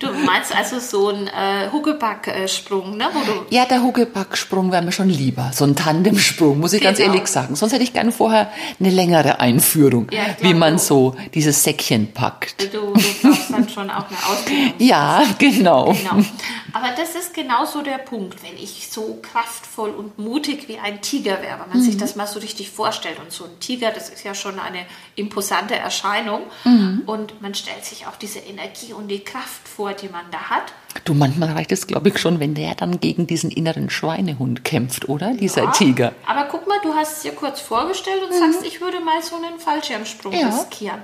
Du 0.00 0.08
meinst 0.12 0.54
also 0.56 0.80
so 0.80 1.08
einen 1.08 1.28
äh, 1.28 1.70
Huckeback-Sprung, 1.70 2.96
ne? 2.96 3.06
Wo 3.12 3.20
du 3.20 3.46
ja, 3.50 3.64
der 3.64 3.80
Huckeback-Sprung 3.80 4.72
wäre 4.72 4.82
mir 4.82 4.90
schon 4.90 5.08
lieber. 5.08 5.52
So 5.54 5.64
ein 5.66 5.76
Tandemsprung, 5.76 6.58
muss 6.58 6.72
ich 6.72 6.80
genau. 6.80 6.90
ganz 6.90 7.00
ehrlich 7.00 7.28
sagen. 7.28 7.54
Sonst 7.54 7.72
hätte 7.72 7.84
ich 7.84 7.92
gerne 7.92 8.10
vorher 8.10 8.50
eine 8.80 8.90
längere 8.90 9.38
Einführung, 9.38 10.08
ja, 10.10 10.22
wie 10.40 10.54
man 10.54 10.78
so 10.78 11.14
dieses 11.34 11.62
Säckchen 11.62 12.12
packt. 12.12 12.74
Du, 12.74 12.92
du 12.92 12.92
brauchst 13.22 13.52
dann 13.52 13.68
schon 13.68 13.88
auch 13.90 14.06
eine 14.08 14.18
Ausbildung. 14.28 14.72
Ja, 14.78 15.22
genau. 15.38 15.92
genau. 15.92 16.24
Aber 16.72 16.88
das 16.96 17.14
ist 17.14 17.34
genau 17.34 17.64
so 17.64 17.82
der 17.82 17.98
Punkt. 17.98 18.42
Wenn 18.42 18.56
ich 18.56 18.88
so 18.90 19.18
kraftvoll 19.22 19.90
und 19.90 20.18
mutig 20.18 20.68
wie 20.68 20.78
ein 20.78 21.00
Tiger 21.00 21.42
wäre, 21.42 21.60
wenn 21.60 21.68
man 21.68 21.78
mhm. 21.78 21.82
sich 21.82 21.96
das 21.96 22.16
mal 22.16 22.26
so 22.26 22.40
richtig 22.40 22.70
vorstellt. 22.70 23.18
Und 23.18 23.32
so 23.32 23.44
ein 23.44 23.58
Tiger, 23.60 23.90
das 23.90 24.08
ist 24.10 24.24
ja 24.24 24.34
schon 24.34 24.58
eine 24.58 24.84
imposante 25.14 25.74
Erscheinung. 25.74 26.42
Mhm. 26.64 27.02
Und 27.06 27.40
man 27.40 27.54
stellt 27.54 27.84
sich 27.84 28.06
auch 28.06 28.16
diese 28.16 28.40
Energie 28.40 28.92
und 28.92 29.08
die 29.08 29.20
Kraft 29.20 29.66
vor, 29.66 29.92
die 29.92 30.08
man 30.08 30.24
da 30.30 30.50
hat. 30.50 30.72
Du, 31.04 31.14
manchmal 31.14 31.52
reicht 31.52 31.72
es, 31.72 31.86
glaube 31.86 32.08
ich, 32.08 32.18
schon, 32.18 32.40
wenn 32.40 32.54
der 32.54 32.74
dann 32.74 33.00
gegen 33.00 33.26
diesen 33.26 33.50
inneren 33.50 33.90
Schweinehund 33.90 34.64
kämpft, 34.64 35.08
oder? 35.08 35.34
Dieser 35.34 35.64
ja, 35.64 35.70
Tiger. 35.70 36.12
Aber 36.26 36.44
guck 36.50 36.66
mal, 36.66 36.78
du 36.82 36.94
hast 36.94 37.18
es 37.18 37.22
dir 37.22 37.32
kurz 37.32 37.60
vorgestellt 37.60 38.22
und 38.22 38.30
mhm. 38.30 38.52
sagst, 38.52 38.66
ich 38.66 38.80
würde 38.80 39.00
mal 39.00 39.22
so 39.22 39.36
einen 39.36 39.58
Fallschirmsprung 39.58 40.32
ja. 40.32 40.48
riskieren. 40.48 41.02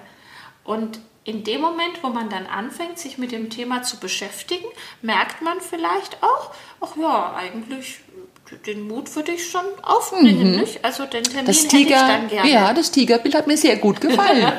Und 0.64 0.99
in 1.25 1.43
dem 1.43 1.61
Moment, 1.61 2.02
wo 2.02 2.09
man 2.09 2.28
dann 2.28 2.47
anfängt, 2.47 2.99
sich 2.99 3.16
mit 3.19 3.33
dem 3.33 3.49
Thema 3.50 3.83
zu 3.83 3.99
beschäftigen, 3.99 4.66
merkt 5.00 5.40
man 5.43 5.61
vielleicht 5.61 6.23
auch, 6.23 6.50
ach 6.81 6.97
ja, 6.97 7.35
eigentlich 7.35 8.00
den 8.66 8.87
Mut 8.87 9.14
würde 9.16 9.33
ich 9.33 9.50
schon 9.50 9.64
aufbringen, 9.83 10.52
mhm. 10.52 10.61
nicht? 10.61 10.85
Also 10.85 11.07
den 11.07 11.25
Termin 11.25 11.47
das 11.47 11.66
Tiger, 11.66 11.97
hätte 11.97 12.12
ich 12.12 12.12
dann 12.12 12.28
gerne. 12.28 12.50
Ja, 12.50 12.75
das 12.75 12.90
Tigerbild 12.90 13.35
hat 13.35 13.47
mir 13.47 13.57
sehr 13.57 13.76
gut 13.76 14.00
gefallen. 14.02 14.52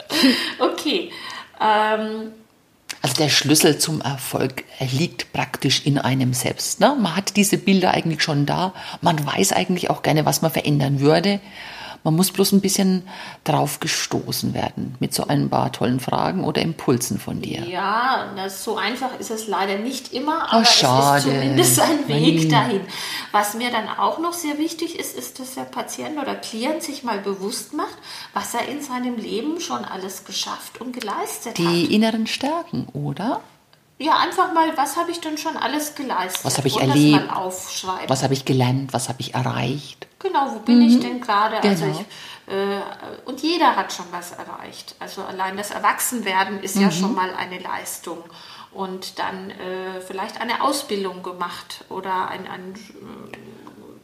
okay. 0.58 1.10
Ähm, 1.58 2.32
also 3.00 3.14
der 3.16 3.28
Schlüssel 3.28 3.78
zum 3.78 4.00
Erfolg 4.00 4.64
liegt 4.92 5.32
praktisch 5.32 5.86
in 5.86 5.98
einem 5.98 6.34
selbst. 6.34 6.80
Ne? 6.80 6.96
Man 7.00 7.16
hat 7.16 7.36
diese 7.36 7.56
Bilder 7.56 7.92
eigentlich 7.92 8.22
schon 8.22 8.44
da. 8.44 8.74
Man 9.00 9.24
weiß 9.24 9.52
eigentlich 9.52 9.88
auch 9.88 10.02
gerne, 10.02 10.26
was 10.26 10.42
man 10.42 10.50
verändern 10.50 11.00
würde. 11.00 11.40
Man 12.08 12.16
muss 12.16 12.30
bloß 12.30 12.52
ein 12.52 12.62
bisschen 12.62 13.06
drauf 13.44 13.80
gestoßen 13.80 14.54
werden 14.54 14.96
mit 14.98 15.12
so 15.12 15.26
ein 15.26 15.50
paar 15.50 15.72
tollen 15.72 16.00
Fragen 16.00 16.42
oder 16.42 16.62
Impulsen 16.62 17.18
von 17.18 17.42
dir. 17.42 17.68
Ja, 17.68 18.32
das, 18.34 18.64
so 18.64 18.78
einfach 18.78 19.18
ist 19.18 19.30
es 19.30 19.46
leider 19.46 19.76
nicht 19.76 20.14
immer, 20.14 20.50
aber 20.50 20.60
oh, 20.60 20.62
es 20.62 20.70
ist 20.70 21.22
zumindest 21.24 21.78
ein 21.80 22.08
Weg 22.08 22.38
Nein. 22.40 22.48
dahin. 22.48 22.80
Was 23.30 23.52
mir 23.52 23.70
dann 23.70 23.90
auch 23.90 24.20
noch 24.20 24.32
sehr 24.32 24.56
wichtig 24.56 24.98
ist, 24.98 25.18
ist, 25.18 25.38
dass 25.38 25.54
der 25.56 25.64
Patient 25.64 26.18
oder 26.18 26.34
Klient 26.34 26.82
sich 26.82 27.04
mal 27.04 27.18
bewusst 27.18 27.74
macht, 27.74 27.98
was 28.32 28.54
er 28.54 28.66
in 28.68 28.80
seinem 28.80 29.18
Leben 29.18 29.60
schon 29.60 29.84
alles 29.84 30.24
geschafft 30.24 30.80
und 30.80 30.98
geleistet 30.98 31.58
Die 31.58 31.66
hat. 31.66 31.74
Die 31.74 31.94
inneren 31.94 32.26
Stärken, 32.26 32.86
oder? 32.94 33.42
Ja, 34.00 34.18
einfach 34.18 34.52
mal, 34.52 34.76
was 34.76 34.96
habe 34.96 35.10
ich 35.10 35.20
denn 35.20 35.38
schon 35.38 35.56
alles 35.56 35.96
geleistet? 35.96 36.44
Was 36.44 36.56
habe 36.56 36.68
ich 36.68 36.80
erlebt? 36.80 37.28
Was 38.06 38.22
habe 38.22 38.32
ich 38.32 38.44
gelernt? 38.44 38.92
Was 38.92 39.08
habe 39.08 39.20
ich 39.20 39.34
erreicht? 39.34 40.06
Genau, 40.20 40.52
wo 40.54 40.60
bin 40.60 40.78
mhm. 40.78 40.88
ich 40.88 41.00
denn 41.00 41.20
gerade? 41.20 41.56
Also 41.60 41.84
genau. 41.84 41.96
Also 41.96 42.04
äh, 42.48 42.80
und 43.24 43.42
jeder 43.42 43.74
hat 43.74 43.92
schon 43.92 44.06
was 44.12 44.32
erreicht. 44.32 44.94
Also 45.00 45.22
allein 45.22 45.56
das 45.56 45.72
Erwachsenwerden 45.72 46.60
ist 46.60 46.76
mhm. 46.76 46.82
ja 46.82 46.90
schon 46.92 47.14
mal 47.14 47.30
eine 47.34 47.58
Leistung. 47.58 48.18
Und 48.72 49.18
dann 49.18 49.50
äh, 49.50 50.00
vielleicht 50.06 50.40
eine 50.40 50.62
Ausbildung 50.62 51.22
gemacht 51.22 51.84
oder 51.88 52.28
ein, 52.28 52.46
ein 52.46 52.74
äh, 52.74 53.36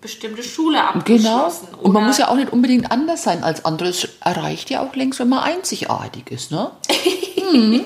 bestimmte 0.00 0.42
Schule 0.42 0.82
abgeschlossen. 0.82 1.68
Genau. 1.70 1.82
Und 1.82 1.92
man 1.92 2.04
muss 2.06 2.18
ja 2.18 2.28
auch 2.28 2.34
nicht 2.34 2.52
unbedingt 2.52 2.90
anders 2.90 3.22
sein 3.22 3.44
als 3.44 3.64
andere. 3.64 3.90
Es 3.90 4.08
erreicht 4.20 4.70
ja 4.70 4.82
auch 4.82 4.96
längst, 4.96 5.20
wenn 5.20 5.28
man 5.28 5.44
einzigartig 5.44 6.30
ist, 6.30 6.50
ne? 6.50 6.72
mhm. 7.52 7.84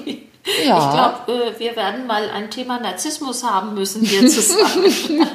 Ja. 0.64 0.78
Ich 0.78 1.26
glaube, 1.26 1.47
äh, 1.47 1.59
wir 1.59 1.76
werden 1.76 2.07
mal 2.07 2.31
ein 2.31 2.50
Thema 2.50 2.81
Narzissmus 2.81 3.45
haben 3.45 3.75
müssen 3.75 4.05
hier 4.05 4.26
zusammen. 4.28 4.85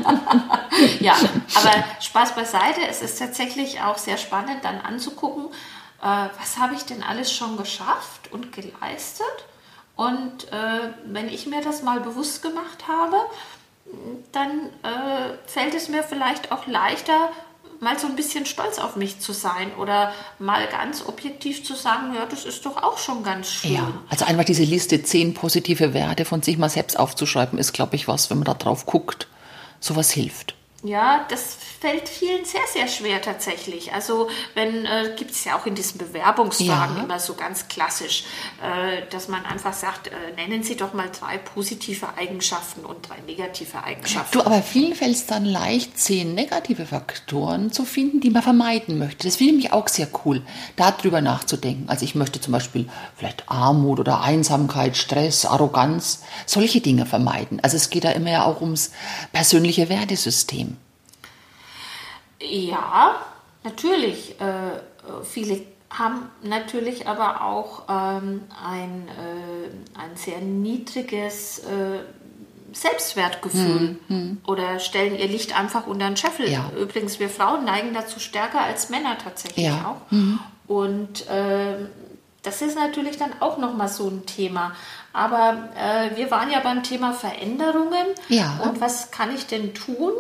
ja, 1.00 1.16
aber 1.56 1.84
Spaß 2.00 2.36
beiseite. 2.36 2.82
Es 2.90 3.02
ist 3.02 3.20
tatsächlich 3.20 3.82
auch 3.82 3.98
sehr 3.98 4.18
spannend, 4.18 4.64
dann 4.64 4.82
anzugucken, 4.82 5.46
äh, 6.02 6.06
was 6.40 6.58
habe 6.58 6.76
ich 6.76 6.84
denn 6.84 7.04
alles 7.04 7.32
schon 7.32 7.58
geschafft 7.58 8.32
und 8.32 8.52
geleistet. 8.52 9.26
Und 9.96 10.52
äh, 10.52 10.90
wenn 11.06 11.30
ich 11.30 11.46
mir 11.46 11.62
das 11.62 11.84
mal 11.84 12.00
bewusst 12.00 12.42
gemacht 12.42 12.88
habe, 12.88 13.18
dann 14.32 14.70
fällt 15.46 15.76
es 15.76 15.88
mir 15.88 16.02
vielleicht 16.02 16.52
auch 16.52 16.66
leichter, 16.66 17.30
mal 17.80 17.98
so 18.00 18.08
ein 18.08 18.16
bisschen 18.16 18.46
stolz 18.46 18.80
auf 18.80 18.96
mich 18.96 19.20
zu 19.20 19.34
sein 19.34 19.72
oder 19.76 20.14
mal 20.40 20.68
ganz 20.68 21.06
objektiv 21.06 21.64
zu 21.64 21.76
sagen, 21.76 22.14
ja, 22.16 22.26
das 22.26 22.46
ist 22.46 22.66
doch 22.66 22.82
auch 22.82 22.98
schon 22.98 23.24
ganz 23.24 23.52
schön. 23.52 23.74
Ja, 23.74 23.94
also 24.10 24.26
einfach 24.26 24.46
diese 24.46 24.64
Liste 24.64 25.04
zehn 25.04 25.34
positive 25.34 25.94
Werte 25.94 26.26
von 26.26 26.42
sich 26.42 26.58
mal 26.58 26.70
selbst 26.70 26.98
aufzuschreiben, 26.98 27.60
ist, 27.60 27.74
glaube 27.74 27.96
ich, 27.96 28.08
was, 28.08 28.30
wenn 28.30 28.38
man 28.38 28.46
da 28.46 28.54
drauf 28.54 28.86
guckt, 28.86 29.28
sowas 29.80 30.12
hilft. 30.12 30.56
Ja, 30.86 31.26
das 31.30 31.56
fällt 31.80 32.10
vielen 32.10 32.44
sehr, 32.44 32.62
sehr 32.72 32.90
schwer 32.90 33.22
tatsächlich. 33.22 33.94
Also 33.94 34.28
wenn 34.54 34.86
äh, 34.86 35.14
gibt 35.16 35.32
es 35.32 35.46
ja 35.46 35.58
auch 35.58 35.66
in 35.66 35.76
diesen 35.76 35.98
Bewerbungsfragen 35.98 36.98
ja. 36.98 37.04
immer 37.04 37.20
so 37.20 37.36
ganz 37.36 37.70
klassisch, 37.70 38.26
äh, 38.62 39.10
dass 39.10 39.30
man 39.30 39.46
einfach 39.46 39.72
sagt, 39.72 40.08
äh, 40.08 40.12
nennen 40.36 40.62
Sie 40.62 40.76
doch 40.76 40.94
mal 40.94 41.08
drei 41.18 41.38
positive 41.38 42.18
Eigenschaften 42.18 42.84
und 42.84 43.08
drei 43.08 43.16
negative 43.26 43.82
Eigenschaften. 43.82 44.38
Du, 44.38 44.46
aber 44.46 44.62
vielen 44.62 44.94
fällt 44.94 45.16
es 45.16 45.26
dann 45.26 45.46
leicht, 45.46 45.98
zehn 45.98 46.36
negative 46.36 46.86
Faktoren 46.86 47.72
zu 47.72 47.86
finden, 47.86 48.20
die 48.20 48.30
man 48.30 48.44
vermeiden 48.44 49.00
möchte. 49.00 49.26
Das 49.26 49.38
finde 49.38 49.60
ich 49.60 49.72
auch 49.72 49.88
sehr 49.88 50.10
cool, 50.26 50.42
darüber 50.76 51.22
nachzudenken. 51.22 51.88
Also 51.88 52.04
ich 52.04 52.14
möchte 52.14 52.42
zum 52.42 52.52
Beispiel 52.52 52.90
vielleicht 53.16 53.50
Armut 53.50 54.02
oder 54.02 54.20
Einsamkeit, 54.20 54.98
Stress, 54.98 55.46
Arroganz, 55.46 56.24
solche 56.46 56.82
Dinge 56.82 57.06
vermeiden. 57.06 57.62
Also 57.62 57.78
es 57.78 57.90
geht 57.90 58.04
da 58.04 58.12
immer 58.12 58.32
ja 58.32 58.44
auch 58.44 58.60
ums 58.60 58.92
persönliche 59.32 59.88
Wertesystem. 59.88 60.73
Ja, 62.44 63.16
natürlich. 63.64 64.40
Äh, 64.40 65.24
viele 65.24 65.62
haben 65.90 66.30
natürlich 66.42 67.08
aber 67.08 67.44
auch 67.44 67.84
ähm, 67.90 68.42
ein, 68.64 69.08
äh, 69.08 70.00
ein 70.00 70.16
sehr 70.16 70.40
niedriges 70.40 71.60
äh, 71.60 72.00
Selbstwertgefühl 72.74 74.00
hm, 74.08 74.42
oder 74.48 74.80
stellen 74.80 75.16
ihr 75.16 75.28
Licht 75.28 75.58
einfach 75.58 75.86
unter 75.86 76.08
den 76.08 76.18
Scheffel. 76.18 76.50
Ja. 76.50 76.72
Übrigens, 76.80 77.20
wir 77.20 77.30
Frauen 77.30 77.66
neigen 77.66 77.94
dazu 77.94 78.20
stärker 78.20 78.62
als 78.62 78.90
Männer 78.90 79.18
tatsächlich 79.24 79.68
ja. 79.68 79.86
auch. 79.86 80.12
Mhm. 80.12 80.40
Und 80.66 81.28
äh, 81.28 81.76
das 82.42 82.62
ist 82.64 82.76
natürlich 82.76 83.18
dann 83.18 83.32
auch 83.40 83.60
nochmal 83.60 83.90
so 83.90 84.08
ein 84.08 84.26
Thema. 84.26 84.74
Aber 85.14 85.70
äh, 85.78 86.18
wir 86.18 86.32
waren 86.32 86.52
ja 86.52 86.60
beim 86.62 86.82
Thema 86.82 87.14
Veränderungen. 87.14 88.08
Ja. 88.28 88.60
Und 88.64 88.82
was 88.82 89.12
kann 89.12 89.34
ich 89.34 89.46
denn 89.46 89.76
tun? 89.76 90.14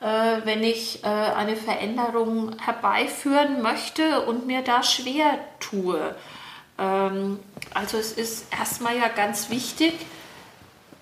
Äh, 0.00 0.44
wenn 0.44 0.62
ich 0.62 1.02
äh, 1.04 1.06
eine 1.06 1.56
Veränderung 1.56 2.58
herbeiführen 2.58 3.62
möchte 3.62 4.22
und 4.22 4.46
mir 4.46 4.62
da 4.62 4.82
schwer 4.82 5.38
tue. 5.60 6.14
Ähm, 6.78 7.38
also 7.72 7.96
es 7.96 8.12
ist 8.12 8.52
erstmal 8.52 8.96
ja 8.96 9.08
ganz 9.08 9.50
wichtig, 9.50 9.94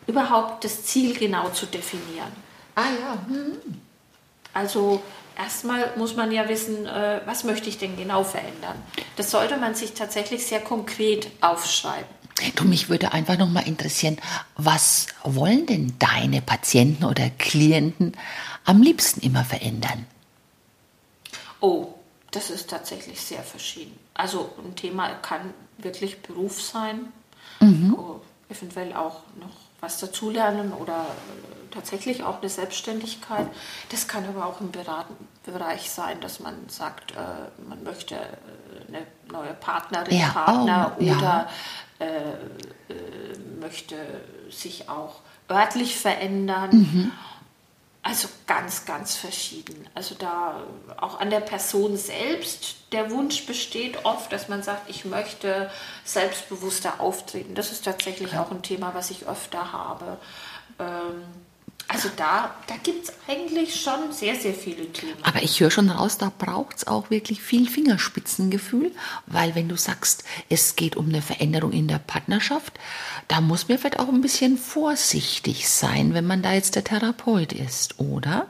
überhaupt 0.07 0.65
das 0.65 0.85
Ziel 0.85 1.17
genau 1.17 1.49
zu 1.49 1.67
definieren. 1.67 2.33
Ah 2.75 2.83
ja. 3.01 3.19
Hm. 3.27 3.81
Also 4.55 5.03
erstmal 5.39 5.93
muss 5.97 6.15
man 6.15 6.31
ja 6.31 6.49
wissen, 6.49 6.87
äh, 6.87 7.21
was 7.25 7.45
möchte 7.45 7.69
ich 7.69 7.79
denn 7.79 7.97
genau 7.97 8.23
verändern. 8.23 8.77
Das 9.17 9.31
sollte 9.31 9.57
man 9.57 9.75
sich 9.75 9.95
tatsächlich 9.95 10.47
sehr 10.47 10.61
konkret 10.61 11.31
aufschreiben. 11.41 12.22
Du, 12.57 12.65
mich 12.65 12.89
würde 12.89 13.13
einfach 13.13 13.39
noch 13.39 13.49
mal 13.49 13.67
interessieren, 13.67 14.19
was 14.57 15.07
wollen 15.23 15.67
denn 15.67 15.95
deine 15.99 16.43
Patienten 16.43 17.05
oder 17.05 17.31
Klienten 17.31 18.17
am 18.65 18.83
liebsten 18.83 19.21
immer 19.21 19.45
verändern? 19.45 20.07
Oh, 21.61 21.95
das 22.31 22.51
ist 22.51 22.71
tatsächlich 22.71 23.21
sehr 23.21 23.43
verschieden. 23.43 23.99
Also 24.15 24.51
ein 24.65 24.75
Thema 24.75 25.11
kann 25.17 25.55
wirklich 25.79 26.21
Beruf 26.23 26.61
sein, 26.61 27.13
mhm. 27.61 27.95
oh, 27.95 28.21
eventuell 28.49 28.93
auch 28.95 29.23
noch 29.39 29.62
was 29.83 29.99
dazulernen 29.99 30.73
oder 30.73 30.95
äh, 30.95 31.75
tatsächlich 31.75 32.23
auch 32.23 32.41
eine 32.41 32.49
Selbstständigkeit. 32.49 33.49
Das 33.91 34.07
kann 34.07 34.25
aber 34.27 34.47
auch 34.47 34.61
im 34.61 34.71
Bereich 35.45 35.91
sein, 35.91 36.21
dass 36.21 36.39
man 36.39 36.69
sagt, 36.69 37.13
äh, 37.13 37.15
man 37.69 37.83
möchte 37.83 38.15
äh, 38.15 38.89
eine 38.89 39.07
neue 39.31 39.53
Partnerin, 39.55 40.17
Ja, 40.17 40.29
Partner 40.29 40.97
oh, 40.99 41.03
ja. 41.03 41.17
oder 41.19 41.49
äh, 41.99 42.07
äh, 42.07 43.39
möchte 43.61 43.97
sich 44.51 44.89
auch 44.89 45.17
örtlich 45.51 45.97
verändern. 45.99 46.71
Mhm. 46.71 47.13
Also 48.05 48.29
ganz, 48.49 48.85
ganz 48.85 49.17
verschieden. 49.17 49.89
Also 49.95 50.17
da 50.17 50.65
auch 50.97 51.21
an 51.21 51.31
der 51.31 51.41
Person 51.41 51.97
selbst 51.97 52.77
der 52.91 53.11
Wunsch 53.13 53.47
besteht 53.47 54.05
oft, 54.05 54.33
dass 54.33 54.49
man 54.49 54.65
sagt, 54.65 54.91
ich 54.91 55.05
möchte 55.05 55.71
selbstbewusster 56.05 57.01
auftreten. 57.01 57.55
Das 57.55 57.71
ist 57.71 57.85
tatsächlich 57.85 58.37
auch 58.37 58.51
ein 58.51 58.63
Thema, 58.63 58.93
was 58.95 59.11
ich 59.11 59.29
öfter 59.29 59.73
habe. 59.73 60.19
Ähm, 60.81 61.23
also 61.93 62.09
da, 62.17 62.55
da 62.67 62.75
gibt 62.83 63.05
es 63.05 63.13
eigentlich 63.29 63.81
schon 63.81 64.13
sehr, 64.13 64.35
sehr 64.37 64.55
viele 64.55 64.91
Themen. 64.93 65.15
Aber 65.23 65.43
ich 65.43 65.61
höre 65.61 65.71
schon 65.71 65.91
raus, 65.91 66.19
da 66.19 66.33
braucht 66.37 66.79
es 66.79 66.87
auch 66.87 67.11
wirklich 67.11 67.43
viel 67.43 67.69
Fingerspitzengefühl, 67.69 68.93
weil 69.27 69.55
wenn 69.55 69.69
du 69.69 69.77
sagst, 69.77 70.25
es 70.49 70.77
geht 70.77 70.97
um 70.97 71.09
eine 71.09 71.23
Veränderung 71.23 71.73
in 71.73 71.89
der 71.89 71.99
Partnerschaft, 71.99 72.79
da 73.29 73.41
muss 73.41 73.69
man 73.69 73.79
vielleicht 73.79 73.99
auch 73.99 74.09
ein 74.09 74.23
bisschen 74.23 74.57
vorsichtig 74.57 75.69
sein, 75.69 76.15
wenn 76.15 76.27
man 76.27 76.43
da 76.43 76.53
jetzt 76.53 76.77
der 76.77 76.85
Therapeut 76.85 77.53
ist, 77.53 77.99
oder? 77.99 78.47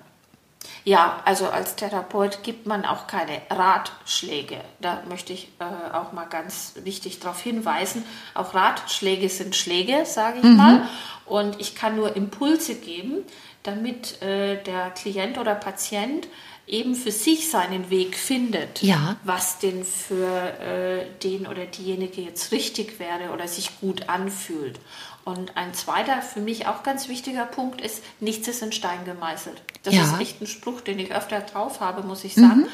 Ja, 0.84 1.20
also 1.24 1.46
als 1.48 1.76
Therapeut 1.76 2.42
gibt 2.42 2.66
man 2.66 2.84
auch 2.84 3.06
keine 3.06 3.40
Ratschläge. 3.50 4.60
Da 4.80 5.02
möchte 5.08 5.32
ich 5.32 5.48
äh, 5.60 5.94
auch 5.94 6.12
mal 6.12 6.24
ganz 6.26 6.74
wichtig 6.82 7.20
darauf 7.20 7.40
hinweisen. 7.40 8.04
Auch 8.34 8.54
Ratschläge 8.54 9.28
sind 9.28 9.54
Schläge, 9.54 10.04
sage 10.06 10.38
ich 10.38 10.44
mal. 10.44 10.88
Und 11.24 11.60
ich 11.60 11.74
kann 11.76 11.96
nur 11.96 12.16
Impulse 12.16 12.74
geben, 12.74 13.18
damit 13.62 14.20
äh, 14.22 14.60
der 14.62 14.90
Klient 14.90 15.38
oder 15.38 15.54
Patient 15.54 16.26
eben 16.66 16.94
für 16.94 17.10
sich 17.12 17.50
seinen 17.50 17.90
Weg 17.90 18.16
findet, 18.16 18.82
Ja. 18.82 19.16
was 19.24 19.58
denn 19.58 19.84
für 19.84 20.26
äh, 20.60 21.04
den 21.22 21.46
oder 21.46 21.64
diejenige 21.66 22.22
jetzt 22.22 22.52
richtig 22.52 22.98
wäre 22.98 23.32
oder 23.32 23.46
sich 23.48 23.80
gut 23.80 24.08
anfühlt. 24.08 24.78
Und 25.25 25.57
ein 25.57 25.73
zweiter, 25.73 26.21
für 26.21 26.41
mich 26.41 26.67
auch 26.67 26.83
ganz 26.83 27.09
wichtiger 27.09 27.45
Punkt 27.47 27.81
ist, 27.81 28.02
nichts 28.19 28.49
ist 28.49 28.62
in 28.62 28.73
Stein 28.73 29.05
gemeißelt. 29.05 29.62
Das 29.85 29.95
Ja. 29.95 30.02
ist 30.02 30.21
echt 30.21 30.41
ein 30.41 30.47
Spruch, 30.49 30.81
den 30.81 30.99
ich 30.99 31.14
öfter 31.14 31.41
drauf 31.41 31.81
habe, 31.81 32.02
muss 32.02 32.25
ich 32.25 32.35
sagen. 32.35 32.67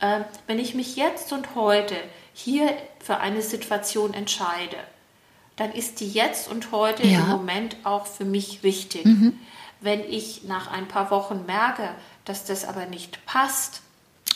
Äh, 0.00 0.20
wenn 0.46 0.60
ich 0.60 0.74
mich 0.74 0.94
jetzt 0.94 1.32
und 1.32 1.56
heute 1.56 1.96
hier 2.32 2.70
für 3.00 3.18
eine 3.18 3.42
Situation 3.42 4.14
entscheide, 4.14 4.76
dann 5.56 5.72
ist 5.72 5.98
die 5.98 6.08
jetzt 6.08 6.48
und 6.48 6.70
heute 6.70 7.04
Ja. 7.04 7.18
im 7.20 7.28
Moment 7.30 7.76
auch 7.82 8.06
für 8.06 8.24
mich 8.24 8.60
richtig. 8.62 9.04
Wenn 9.80 10.00
ich 10.08 10.44
nach 10.44 10.70
ein 10.70 10.86
paar 10.86 11.10
Wochen 11.10 11.46
merke, 11.46 11.88
dass 12.24 12.44
das 12.44 12.64
aber 12.64 12.86
nicht 12.86 13.24
passt, 13.26 13.82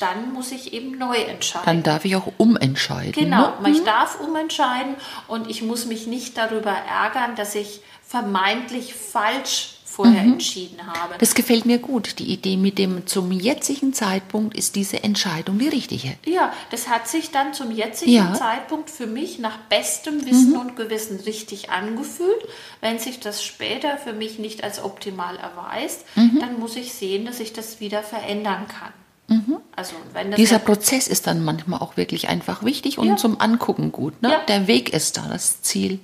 dann 0.02 0.32
muss 0.34 0.50
ich 0.52 0.72
eben 0.72 0.98
neu 0.98 1.16
entscheiden. 1.16 1.64
Dann 1.66 1.82
darf 1.82 2.04
ich 2.04 2.16
auch 2.16 2.32
umentscheiden. 2.38 3.12
Genau, 3.12 3.52
Ne? 3.60 3.70
ich 3.70 3.84
darf 3.84 4.18
umentscheiden 4.20 4.96
und 5.28 5.48
ich 5.48 5.62
muss 5.62 5.86
mich 5.86 6.06
nicht 6.06 6.36
darüber 6.36 6.72
ärgern, 6.72 7.36
dass 7.36 7.54
ich 7.54 7.80
vermeintlich 8.06 8.94
falsch 8.94 9.74
vorher 9.84 10.22
Mhm. 10.22 10.32
entschieden 10.34 10.86
habe. 10.86 11.16
Das 11.18 11.34
gefällt 11.34 11.66
mir 11.66 11.78
gut. 11.78 12.18
Die 12.18 12.32
Idee 12.32 12.56
mit 12.56 12.78
dem 12.78 13.06
zum 13.06 13.30
jetzigen 13.30 13.92
Zeitpunkt 13.92 14.56
ist 14.56 14.74
diese 14.74 15.02
Entscheidung 15.04 15.58
die 15.58 15.68
richtige. 15.68 16.14
Ja, 16.24 16.50
das 16.70 16.88
hat 16.88 17.08
sich 17.08 17.30
dann 17.30 17.52
zum 17.52 17.70
jetzigen 17.70 18.10
Ja. 18.12 18.24
Mhm. 18.30 18.34
Zeitpunkt 18.36 18.88
für 18.88 19.06
mich 19.06 19.38
nach 19.38 19.58
bestem 19.68 20.24
Wissen 20.24 20.56
und 20.56 20.76
Gewissen 20.76 21.20
richtig 21.20 21.70
angefühlt. 21.70 22.42
Wenn 22.80 22.98
sich 22.98 23.20
das 23.20 23.44
später 23.44 23.98
für 23.98 24.14
mich 24.14 24.38
nicht 24.38 24.64
als 24.64 24.82
optimal 24.82 25.36
erweist, 25.36 26.04
Mhm. 26.16 26.38
dann 26.40 26.58
muss 26.58 26.76
ich 26.76 26.94
sehen, 26.94 27.26
dass 27.26 27.38
ich 27.38 27.52
das 27.52 27.80
wieder 27.80 28.02
verändern 28.02 28.66
kann. 28.68 28.92
Also 29.74 29.94
wenn 30.12 30.30
das 30.30 30.38
Mhm. 30.38 30.42
Dieser 30.42 30.56
jetzt- 30.56 30.66
Prozess 30.66 31.08
ist 31.08 31.26
dann 31.26 31.42
manchmal 31.42 31.80
auch 31.80 31.96
wirklich 31.96 32.28
einfach 32.28 32.62
wichtig 32.64 32.98
und 32.98 33.08
Ja. 33.08 33.16
zum 33.16 33.40
Angucken 33.40 33.90
gut. 33.90 34.20
Ne? 34.20 34.30
Ja. 34.30 34.38
Der 34.46 34.66
Weg 34.66 34.92
ist 34.92 35.16
da, 35.16 35.26
das 35.28 35.62
Ziel. 35.62 36.00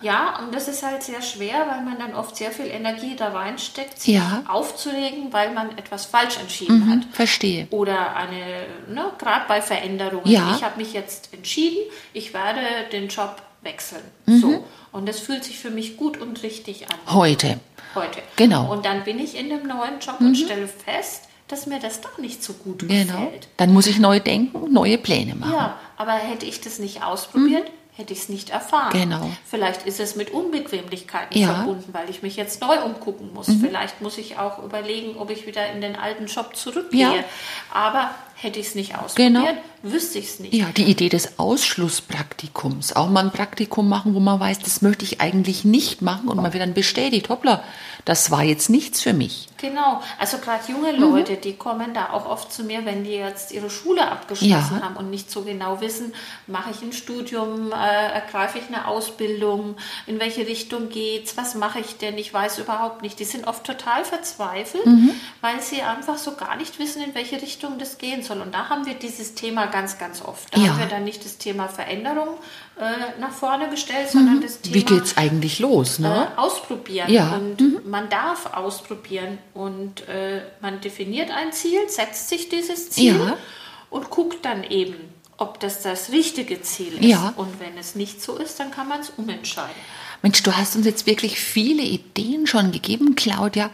Ja, 0.00 0.38
und 0.40 0.54
das 0.54 0.66
ist 0.66 0.82
halt 0.82 1.02
sehr 1.02 1.20
schwer, 1.22 1.66
weil 1.68 1.82
man 1.84 1.98
dann 1.98 2.14
oft 2.14 2.34
sehr 2.36 2.50
viel 2.50 2.66
Energie 2.66 3.14
da 3.14 3.28
reinsteckt, 3.28 4.00
sich 4.00 4.14
Ja. 4.14 4.42
aufzuregen, 4.48 5.32
weil 5.32 5.52
man 5.52 5.76
etwas 5.78 6.06
falsch 6.06 6.38
entschieden 6.38 6.90
hat. 6.90 7.14
Verstehe. 7.14 7.68
Oder 7.70 8.16
eine, 8.16 8.66
ne, 8.88 9.12
gerade 9.18 9.44
bei 9.46 9.60
Veränderungen. 9.60 10.26
Ja. 10.26 10.54
Ich 10.56 10.64
habe 10.64 10.78
mich 10.78 10.92
jetzt 10.94 11.32
entschieden, 11.34 11.78
ich 12.14 12.32
werde 12.34 12.60
den 12.92 13.08
Job 13.08 13.42
wechseln. 13.62 14.02
Mhm. 14.24 14.40
So. 14.40 14.64
Und 14.92 15.06
das 15.08 15.20
fühlt 15.20 15.44
sich 15.44 15.58
für 15.58 15.70
mich 15.70 15.96
gut 15.98 16.16
und 16.18 16.42
richtig 16.42 16.86
an 16.90 17.14
Heute. 17.14 17.60
heute. 17.94 18.20
Genau. 18.36 18.64
Mhm. 18.64 18.70
Und 18.70 18.86
dann 18.86 19.04
bin 19.04 19.18
ich 19.18 19.36
in 19.36 19.50
dem 19.50 19.66
neuen 19.66 20.00
Job 20.00 20.16
und 20.20 20.34
stelle 20.36 20.66
fest, 20.68 21.24
dass 21.48 21.66
mir 21.66 21.78
das 21.80 22.00
doch 22.00 22.18
nicht 22.18 22.42
so 22.42 22.52
gut 22.54 22.80
Genau. 22.80 23.12
gefällt. 23.24 23.48
Dann 23.56 23.72
muss 23.72 23.86
ich 23.86 23.98
neu 23.98 24.20
denken, 24.20 24.72
neue 24.72 24.98
Pläne 24.98 25.34
machen. 25.34 25.52
Ja, 25.52 25.78
aber 25.96 26.12
hätte 26.12 26.44
ich 26.46 26.60
das 26.60 26.78
nicht 26.78 27.02
ausprobiert, 27.04 27.70
hätte 27.94 28.12
ich 28.12 28.20
es 28.20 28.28
nicht 28.28 28.50
erfahren. 28.50 28.92
Genau. 28.92 29.30
Vielleicht 29.48 29.86
ist 29.86 30.00
es 30.00 30.16
mit 30.16 30.30
Unbequemlichkeiten 30.30 31.38
Ja. 31.40 31.48
Mhm. 31.48 31.54
verbunden, 31.56 31.88
weil 31.92 32.10
ich 32.10 32.22
mich 32.22 32.36
jetzt 32.36 32.60
neu 32.60 32.82
umgucken 32.82 33.32
muss. 33.32 33.46
Vielleicht 33.46 34.02
muss 34.02 34.18
ich 34.18 34.38
auch 34.38 34.62
überlegen, 34.62 35.16
ob 35.16 35.30
ich 35.30 35.46
wieder 35.46 35.70
in 35.72 35.80
den 35.80 35.96
alten 35.96 36.26
Job 36.26 36.56
zurückgehe. 36.56 37.00
Ja. 37.00 37.24
Aber 37.72 38.10
hätte 38.38 38.60
ich 38.60 38.66
es 38.68 38.74
nicht 38.74 38.96
ausprobiert, 38.98 39.32
Genau. 39.34 39.46
wüsste 39.82 40.18
ich 40.18 40.26
es 40.26 40.40
nicht. 40.40 40.52
Ja, 40.54 40.66
die 40.76 40.84
Idee 40.84 41.08
des 41.08 41.38
Ausschlusspraktikums. 41.38 42.94
Auch 42.94 43.08
mal 43.08 43.24
ein 43.24 43.30
Praktikum 43.30 43.88
machen, 43.88 44.14
wo 44.14 44.20
man 44.20 44.38
weiß, 44.38 44.58
das 44.60 44.82
möchte 44.82 45.04
ich 45.04 45.20
eigentlich 45.20 45.64
nicht 45.64 46.02
machen 46.02 46.28
und 46.28 46.36
man 46.36 46.52
wird 46.52 46.62
dann 46.62 46.74
bestätigt, 46.74 47.28
hoppla, 47.28 47.62
das 48.04 48.30
war 48.30 48.42
jetzt 48.44 48.68
nichts 48.70 49.00
für 49.02 49.12
mich. 49.12 49.48
Genau, 49.58 50.00
also 50.18 50.38
gerade 50.38 50.70
junge 50.70 50.92
Mhm. 50.92 51.00
Leute, 51.00 51.36
die 51.36 51.54
kommen 51.54 51.94
da 51.94 52.10
auch 52.10 52.26
oft 52.26 52.52
zu 52.52 52.62
mir, 52.62 52.84
wenn 52.84 53.04
die 53.04 53.10
jetzt 53.12 53.52
ihre 53.52 53.70
Schule 53.70 54.06
abgeschlossen 54.08 54.50
Ja. 54.50 54.82
haben 54.82 54.96
und 54.96 55.10
nicht 55.10 55.30
so 55.30 55.42
genau 55.42 55.80
wissen, 55.80 56.12
mache 56.46 56.70
ich 56.70 56.82
ein 56.82 56.92
Studium, 56.92 57.72
äh, 57.72 58.12
ergreife 58.12 58.58
ich 58.58 58.66
eine 58.68 58.86
Ausbildung, 58.86 59.76
in 60.06 60.20
welche 60.20 60.46
Richtung 60.46 60.88
geht's, 60.90 61.36
was 61.36 61.54
mache 61.54 61.80
ich 61.80 61.96
denn, 61.96 62.16
ich 62.18 62.32
weiß 62.32 62.58
überhaupt 62.58 63.02
nicht. 63.02 63.18
Die 63.18 63.24
sind 63.24 63.46
oft 63.48 63.64
total 63.64 64.04
verzweifelt, 64.04 64.86
Mhm. 64.86 65.10
weil 65.40 65.60
sie 65.62 65.80
einfach 65.82 66.18
so 66.18 66.34
gar 66.36 66.56
nicht 66.56 66.78
wissen, 66.78 67.02
in 67.02 67.14
welche 67.14 67.40
Richtung 67.40 67.78
das 67.78 67.98
gehen 67.98 68.22
soll. 68.26 68.40
Und 68.40 68.52
da 68.54 68.68
haben 68.68 68.84
wir 68.86 68.94
dieses 68.94 69.34
Thema 69.34 69.66
ganz, 69.66 69.98
ganz 69.98 70.20
oft. 70.22 70.54
Da 70.54 70.60
Ja. 70.60 70.68
haben 70.72 70.78
wir 70.80 70.86
dann 70.86 71.04
nicht 71.04 71.24
das 71.24 71.38
Thema 71.38 71.68
Veränderung 71.68 72.28
äh, 72.78 73.18
nach 73.20 73.30
vorne 73.32 73.70
gestellt, 73.70 74.10
sondern 74.10 74.40
das 74.40 74.60
Thema 74.60 74.74
Mhm. 74.76 74.80
Wie 74.80 74.84
geht's 74.84 75.16
eigentlich 75.16 75.58
los, 75.60 75.98
ne? 75.98 76.28
äh, 76.36 76.38
ausprobieren. 76.40 77.10
Ja. 77.10 77.38
Mhm. 77.38 77.76
Und 77.76 77.86
man 77.88 78.08
darf 78.10 78.52
ausprobieren. 78.54 79.38
Und 79.54 80.06
äh, 80.08 80.42
man 80.60 80.80
definiert 80.80 81.30
ein 81.30 81.52
Ziel, 81.52 81.88
setzt 81.88 82.28
sich 82.28 82.48
dieses 82.48 82.90
Ziel 82.90 83.16
Ja. 83.16 83.36
und 83.90 84.10
guckt 84.10 84.44
dann 84.44 84.62
eben, 84.64 84.96
ob 85.38 85.60
das 85.60 85.82
das 85.82 86.10
richtige 86.12 86.60
Ziel 86.62 86.94
ist. 86.94 87.04
Ja. 87.04 87.32
Und 87.36 87.60
wenn 87.60 87.76
es 87.78 87.94
nicht 87.94 88.22
so 88.22 88.36
ist, 88.36 88.58
dann 88.60 88.70
kann 88.70 88.88
man 88.88 89.00
es 89.00 89.10
umentscheiden. 89.16 89.74
Mensch, 90.22 90.42
du 90.42 90.56
hast 90.56 90.76
uns 90.76 90.86
jetzt 90.86 91.06
wirklich 91.06 91.38
viele 91.38 91.82
Ideen 91.82 92.46
schon 92.46 92.72
gegeben, 92.72 93.14
Claudia. 93.16 93.70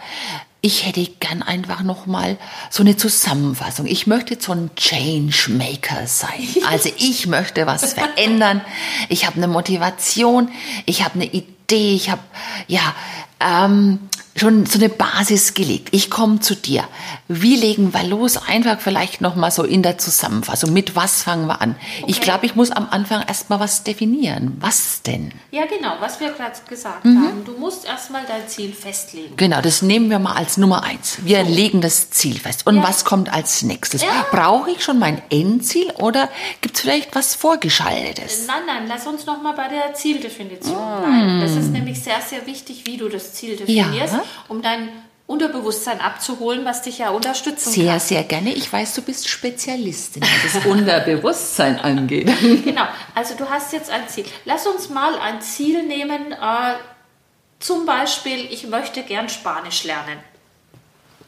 Ich 0.65 0.87
hätte 0.87 1.05
gern 1.19 1.43
einfach 1.43 1.83
noch 1.83 2.07
mal 2.07 2.39
so 2.71 2.85
eine 2.85 2.97
Zusammenfassung. 2.97 3.87
Ich 3.87 4.07
möchte 4.07 4.35
jetzt 4.35 4.45
so 4.45 4.53
ein 4.53 4.71
Changemaker 4.77 6.07
sein. 6.07 6.47
Also 6.71 6.89
ich 6.99 7.27
möchte 7.27 7.67
was 7.67 7.95
verändern. 7.95 8.61
Ich 9.09 9.27
habe 9.27 9.39
eine 9.39 9.49
Motivation. 9.49 10.51
Ich 10.87 11.03
habe 11.03 11.17
eine 11.17 11.25
Idee. 11.25 11.97
Ich 11.97 12.11
habe 12.11 12.23
ja 12.69 12.95
ähm, 13.41 14.09
schon 14.35 14.65
so 14.67 14.79
eine 14.79 14.89
Basis 14.89 15.55
gelegt. 15.55 15.89
Ich 15.93 16.11
komme 16.11 16.41
zu 16.41 16.55
dir. 16.57 16.85
Wie 17.29 17.55
legen 17.57 17.93
wir 17.93 18.03
los? 18.05 18.37
Einfach 18.49 18.81
vielleicht 18.81 19.21
noch 19.21 19.37
mal 19.37 19.51
so 19.51 19.63
in 19.63 19.83
der 19.83 19.99
Zusammenfassung. 19.99 20.73
Mit 20.73 20.97
was 20.97 21.23
fangen 21.23 21.47
wir 21.47 21.61
an? 21.61 21.77
Ich 22.07 22.17
Okay. 22.17 22.25
glaube, 22.25 22.47
ich 22.47 22.55
muss 22.57 22.71
am 22.71 22.89
Anfang 22.91 23.23
erst 23.29 23.51
mal 23.51 23.61
was 23.61 23.85
definieren. 23.85 24.57
Was 24.61 25.03
denn? 25.03 25.33
Ja, 25.51 25.67
genau, 25.67 25.93
was 26.01 26.19
wir 26.19 26.31
gerade 26.33 26.57
gesagt 26.69 27.05
Mhm. 27.05 27.23
haben. 27.27 27.45
Du 27.45 27.53
musst 27.59 27.85
erstmal 27.85 28.23
dein 28.27 28.49
Ziel 28.49 28.73
festlegen. 28.73 29.37
Genau, 29.37 29.61
das 29.61 29.83
nehmen 29.83 30.09
wir 30.09 30.19
mal 30.19 30.33
als 30.35 30.57
Nummer 30.57 30.83
eins. 30.83 31.19
Wir 31.23 31.43
legen 31.43 31.81
das 31.83 32.11
Ziel 32.11 32.39
fest. 32.39 32.67
Und 32.67 32.77
Ja. 32.77 32.83
was 32.85 33.05
kommt 33.05 33.33
als 33.33 33.63
nächstes? 33.63 34.03
Ja. 34.03 34.25
Brauche 34.31 34.71
ich 34.71 34.83
schon 34.83 34.99
mein 34.99 35.21
Endziel 35.31 35.91
oder 35.99 36.29
gibt 36.63 36.77
es 36.77 36.81
vielleicht 36.81 37.15
was 37.15 37.35
Vorgeschaltetes? 37.35 38.47
Nein, 38.47 38.63
nein, 38.67 38.85
lass 38.89 39.07
uns 39.07 39.27
noch 39.27 39.43
mal 39.43 39.53
bei 39.53 39.69
der 39.69 39.95
Zieldefinition 39.95 40.77
Ah. 40.77 41.01
bleiben. 41.01 41.41
Das 41.41 41.53
ist 41.53 41.71
nämlich 41.71 42.03
sehr, 42.03 42.21
sehr 42.27 42.47
wichtig, 42.47 42.83
wie 42.87 42.97
du 42.97 43.09
das 43.09 43.35
Ziel 43.35 43.57
definierst, 43.57 44.13
Ja. 44.15 44.22
Um 44.49 44.63
dein 44.63 44.89
Unterbewusstsein 45.27 46.01
abzuholen, 46.01 46.65
was 46.65 46.83
dich 46.83 46.99
ja 46.99 47.11
unterstützen 47.11 47.71
Sehr, 47.71 47.93
kann. 47.93 48.01
sehr 48.01 48.23
gerne. 48.25 48.53
Ich 48.53 48.71
weiß, 48.71 48.95
du 48.95 49.03
bist 49.03 49.29
Spezialistin, 49.29 50.23
was 50.23 50.53
das 50.55 50.67
Unterbewusstsein 50.67 51.81
angeht. 51.81 52.31
Genau, 52.65 52.85
also 53.15 53.35
du 53.35 53.49
hast 53.49 53.73
jetzt 53.73 53.91
ein 53.91 54.09
Ziel. 54.09 54.27
Lass 54.45 54.67
uns 54.67 54.91
mal 54.91 55.19
ein 55.19 55.41
Ziel 55.41 55.85
nehmen, 55.85 56.33
äh, 56.33 56.75
zum 57.61 57.87
Beispiel, 57.87 58.47
ich 58.51 58.67
möchte 58.67 59.03
gern 59.05 59.29
Spanisch 59.29 59.85
lernen. 59.85 60.19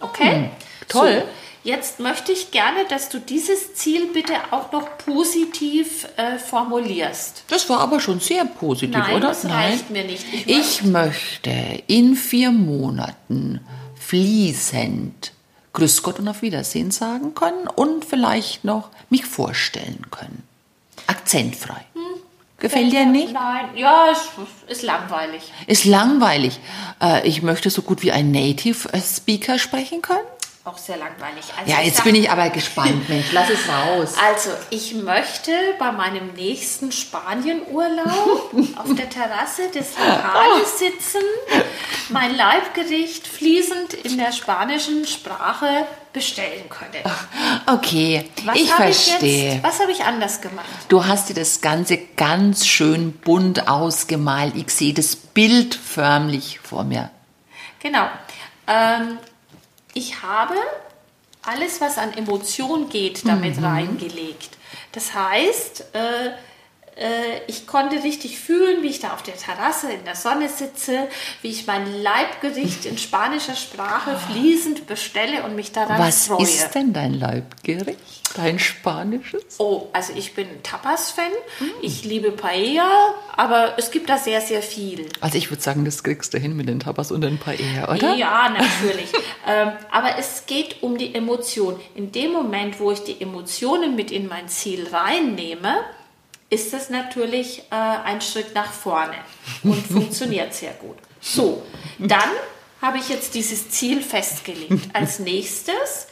Okay? 0.01 0.33
Hm, 0.33 0.51
toll. 0.89 1.23
So, 1.23 1.29
Jetzt 1.65 1.99
möchte 1.99 2.31
ich 2.31 2.51
gerne, 2.51 2.85
dass 2.91 3.09
du 3.09 3.19
dieses 3.19 3.73
Ziel 3.75 4.09
bitte 4.13 4.35
auch 4.51 4.71
noch 4.71 4.99
positiv 4.99 6.07
äh, 6.17 6.39
formulierst. 6.39 7.45
Das 7.49 7.71
war 7.71 7.81
aber 7.81 8.01
schon 8.01 8.21
sehr 8.21 8.45
positiv, 8.45 8.95
Nein, 8.95 9.17
oder? 9.17 9.29
das 9.29 9.47
reicht 9.47 9.89
mir 9.89 10.05
nicht. 10.05 10.27
Ich 10.33 10.47
Ich 10.47 10.83
möchte 10.83 11.51
in 11.87 12.17
vier 12.17 12.53
Monaten 12.53 13.61
fließend 13.99 15.33
Grüß 15.73 16.03
Gott 16.03 16.19
und 16.19 16.29
auf 16.29 16.43
Wiedersehen 16.43 16.91
sagen 16.91 17.35
können 17.35 17.67
und 17.67 18.05
vielleicht 18.05 18.65
noch 18.65 18.91
mich 19.09 19.25
vorstellen 19.25 20.07
können. 20.11 20.43
Akzentfrei. 21.07 21.85
Gefällt 22.59 22.93
dir 22.93 23.05
nicht? 23.05 23.33
Nein, 23.33 23.77
ja, 23.77 24.07
es 24.11 24.29
ist 24.71 24.83
langweilig. 24.83 25.53
Ist 25.67 25.85
langweilig. 25.85 26.61
Äh, 27.01 27.27
ich 27.29 27.43
möchte 27.43 27.69
so 27.69 27.83
gut 27.83 28.03
wie 28.03 28.13
ein 28.13 28.31
Native 28.31 28.89
Speaker 29.01 29.59
sprechen 29.59 30.01
können. 30.01 30.25
Auch 30.67 30.79
sehr 30.79 30.97
langweilig. 30.97 31.45
Also 31.59 31.71
Ja, 31.71 31.81
ich 31.81 31.89
jetzt 31.89 31.97
sag- 31.99 32.05
bin 32.07 32.15
ich 32.15 32.31
aber 32.31 32.49
gespannt, 32.49 33.07
Mensch. 33.11 33.27
Lass 33.33 33.51
es 33.51 33.69
raus. 33.69 34.15
Also, 34.27 34.49
ich 34.71 34.95
möchte 34.95 35.53
bei 35.79 35.93
meinem 35.93 36.33
nächsten 36.33 36.91
Spanienurlaub 36.91 38.51
auf 38.77 38.95
der 38.97 39.11
Terrasse 39.11 39.69
des 39.75 39.91
Lokales 39.99 40.79
sitzen, 40.79 41.21
mein 42.09 42.35
Leibgericht 42.35 43.27
fließend 43.27 43.93
in 43.95 44.17
der 44.17 44.33
spanischen 44.33 45.07
Sprache 45.07 45.87
bestellen 46.15 46.69
können. 46.71 47.05
Okay, 47.67 48.31
Was 48.45 48.57
ich 48.57 48.71
verstehe. 48.73 49.53
jetzt, 49.55 49.65
was 49.65 49.81
habe 49.81 49.93
ich 49.93 50.03
anders 50.05 50.41
gemacht? 50.41 50.65
Du 50.89 51.05
hast 51.05 51.29
dir 51.29 51.35
das 51.35 51.61
Ganze 51.61 51.99
ganz 52.17 52.67
schön 52.67 53.13
bunt 53.13 53.69
ausgemalt. 53.69 54.55
Ich 54.57 54.71
sehe 54.71 54.95
das 54.95 55.15
Bild 55.17 55.75
förmlich 55.75 56.61
vor 56.63 56.85
mir. 56.85 57.11
Genau. 57.81 58.07
Ähm, 58.67 59.19
ich 59.95 60.23
habe 60.23 60.57
alles, 61.43 61.81
was 61.81 61.99
an 61.99 62.13
Emotion 62.15 62.89
geht, 62.89 63.27
damit 63.27 63.63
reingelegt. 63.63 64.57
Das 64.93 65.15
heißt, 65.15 65.95
äh, 65.95 66.31
ich 67.49 67.67
konnte 67.67 68.03
richtig 68.05 68.39
fühlen, 68.39 68.83
wie 68.83 68.89
ich 68.89 69.01
da 69.01 69.15
auf 69.15 69.23
der 69.23 69.37
Terrasse 69.37 69.93
in 69.93 70.05
der 70.05 70.15
Sonne 70.15 70.49
sitze, 70.49 71.09
wie 71.43 71.51
ich 71.51 71.67
mein 71.67 72.03
Leibgericht 72.03 72.87
in 72.87 72.99
spanischer 72.99 73.57
Sprache 73.57 74.17
fließend 74.31 74.87
bestelle 74.87 75.43
und 75.43 75.57
mich 75.57 75.73
daran 75.73 75.99
Was 75.99 76.27
freue. 76.27 76.43
ist 76.43 76.71
denn 76.73 76.93
dein 76.93 77.15
Leibgericht? 77.15 77.99
Dein 78.37 78.59
spanisches? 78.59 79.59
Oh, 79.59 79.89
also 79.93 80.13
ich 80.17 80.35
bin 80.35 80.47
Tapas-Fan. 80.63 81.31
Ich 81.83 82.05
liebe 82.05 82.33
Paella, 82.33 83.15
aber 83.37 83.75
es 83.77 83.91
gibt 83.91 84.09
da 84.09 84.17
sehr, 84.17 84.41
sehr 84.41 84.63
viel. 84.63 85.09
Also 85.21 85.39
ich 85.39 85.51
würde 85.51 85.63
sagen, 85.63 85.85
das 85.85 86.03
kriegst 86.03 86.35
du 86.35 86.39
hin 86.39 86.57
mit 86.57 86.69
den 86.69 86.81
Tapas 86.81 87.13
und 87.13 87.21
den 87.21 87.39
Paella, 87.39 87.93
oder? 87.93 88.15
Ja, 88.15 88.49
natürlich. 88.49 89.13
ähm, 89.47 89.73
aber 89.91 90.19
es 90.19 90.47
geht 90.47 90.83
um 90.83 90.99
die 90.99 91.15
Emotion. 91.15 91.79
In 91.95 92.11
dem 92.11 92.33
Moment, 92.33 92.81
wo 92.81 92.91
ich 92.91 93.05
die 93.05 93.21
Emotionen 93.21 93.95
mit 93.95 94.11
in 94.11 94.27
mein 94.27 94.49
Ziel 94.49 94.89
reinnehme, 94.89 95.77
ist 96.51 96.73
das 96.73 96.91
natürlich 96.91 97.61
äh, 97.71 97.75
ein 97.75 98.21
Schritt 98.21 98.55
nach 98.55 98.73
vorne 98.73 99.17
und 99.63 99.87
funktioniert 99.91 100.55
sehr 100.55 100.73
gut. 100.73 100.97
So, 101.21 101.63
dann 101.99 102.31
habe 102.81 102.99
ich 102.99 103.09
jetzt 103.09 103.35
dieses 103.35 103.71
Ziel 103.71 104.03
festgelegt. 104.03 104.91
Als 104.93 105.19
nächstes 105.19 106.07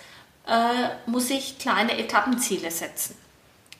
äh, 0.46 1.10
muss 1.10 1.30
ich 1.30 1.58
kleine 1.58 1.98
Etappenziele 1.98 2.70
setzen. 2.70 3.16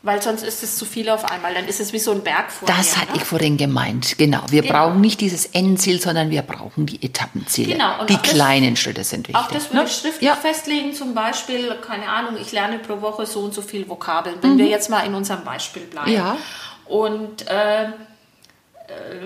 Weil 0.05 0.21
sonst 0.21 0.43
ist 0.43 0.65
es 0.65 0.77
zu 0.79 0.85
viel 0.85 1.09
auf 1.09 1.25
einmal. 1.31 1.55
Dann 1.55 1.67
ist 1.69 1.79
es 1.81 1.93
wie 1.93 1.99
so 2.01 2.11
ein 2.11 2.23
Berg 2.25 2.51
vor 2.51 2.67
Das 2.67 2.97
mir, 2.97 3.03
hatte 3.03 3.13
ne? 3.13 3.19
ich 3.19 3.25
vorhin 3.25 3.57
gemeint. 3.57 4.19
Genau. 4.19 4.41
Wir 4.49 4.63
Genau. 4.63 4.75
brauchen 4.75 5.01
nicht 5.01 5.21
dieses 5.21 5.47
Endziel, 5.47 6.01
sondern 6.01 6.31
wir 6.31 6.43
brauchen 6.43 6.87
die 6.87 7.01
Etappenziele. 7.05 7.75
Genau, 7.75 8.01
und 8.01 8.11
die 8.11 8.15
auch 8.15 8.23
das- 8.23 8.33
kleinen 8.33 8.75
Schritte 8.77 9.05
sind 9.05 9.29
wichtig. 9.29 9.37
Auch 9.45 9.49
das 9.53 9.71
würde 9.71 9.85
ne? 9.85 9.85
ich 9.87 9.93
schriftlich 9.97 10.23
ja. 10.29 10.35
festlegen, 10.35 10.93
zum 10.93 11.15
Beispiel, 11.15 11.77
keine 11.87 12.09
Ahnung, 12.09 12.37
ich 12.41 12.51
lerne 12.51 12.81
pro 12.81 13.01
Woche 13.01 13.27
so 13.27 13.41
und 13.41 13.55
so 13.55 13.63
viel 13.63 13.89
Vokabeln, 13.89 14.37
Mhm. 14.39 14.43
wenn 14.43 14.59
wir 14.59 14.67
jetzt 14.67 14.91
mal 14.91 15.01
in 15.07 15.15
unserem 15.15 15.45
Beispiel 15.45 15.83
bleiben. 15.83 16.11
Ja. 16.13 16.37
Und 16.87 17.47
äh, 17.49 17.87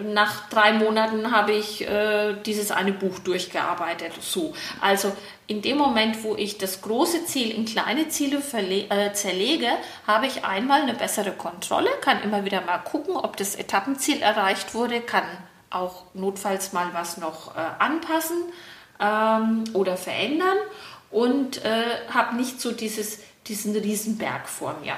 nach 0.04 0.48
drei 0.48 0.72
Monaten 0.72 1.30
habe 1.30 1.52
ich 1.52 1.86
äh, 1.86 2.34
dieses 2.44 2.70
eine 2.70 2.92
Buch 2.92 3.18
durchgearbeitet. 3.18 4.12
So. 4.20 4.54
Also 4.80 5.16
in 5.46 5.62
dem 5.62 5.78
Moment, 5.78 6.22
wo 6.24 6.34
ich 6.36 6.58
das 6.58 6.82
große 6.82 7.24
Ziel 7.24 7.50
in 7.50 7.64
kleine 7.64 8.08
Ziele 8.08 8.38
äh, 8.38 9.12
zerlege, 9.12 9.68
habe 10.06 10.26
ich 10.26 10.44
einmal 10.44 10.82
eine 10.82 10.94
bessere 10.94 11.32
Kontrolle, 11.32 11.88
kann 12.00 12.22
immer 12.22 12.44
wieder 12.44 12.60
mal 12.62 12.78
gucken, 12.78 13.16
ob 13.16 13.36
das 13.36 13.54
Etappenziel 13.54 14.22
erreicht 14.22 14.74
wurde, 14.74 15.00
kann 15.00 15.24
auch 15.70 16.04
notfalls 16.14 16.72
mal 16.72 16.88
was 16.92 17.16
noch 17.16 17.54
äh, 17.56 17.60
anpassen 17.78 18.36
ähm, 19.00 19.64
oder 19.72 19.96
verändern 19.96 20.56
und 21.10 21.64
äh, 21.64 21.84
habe 22.12 22.36
nicht 22.36 22.60
so 22.60 22.72
dieses, 22.72 23.20
diesen 23.46 23.76
Riesenberg 23.76 24.48
vor 24.48 24.76
mir. 24.82 24.96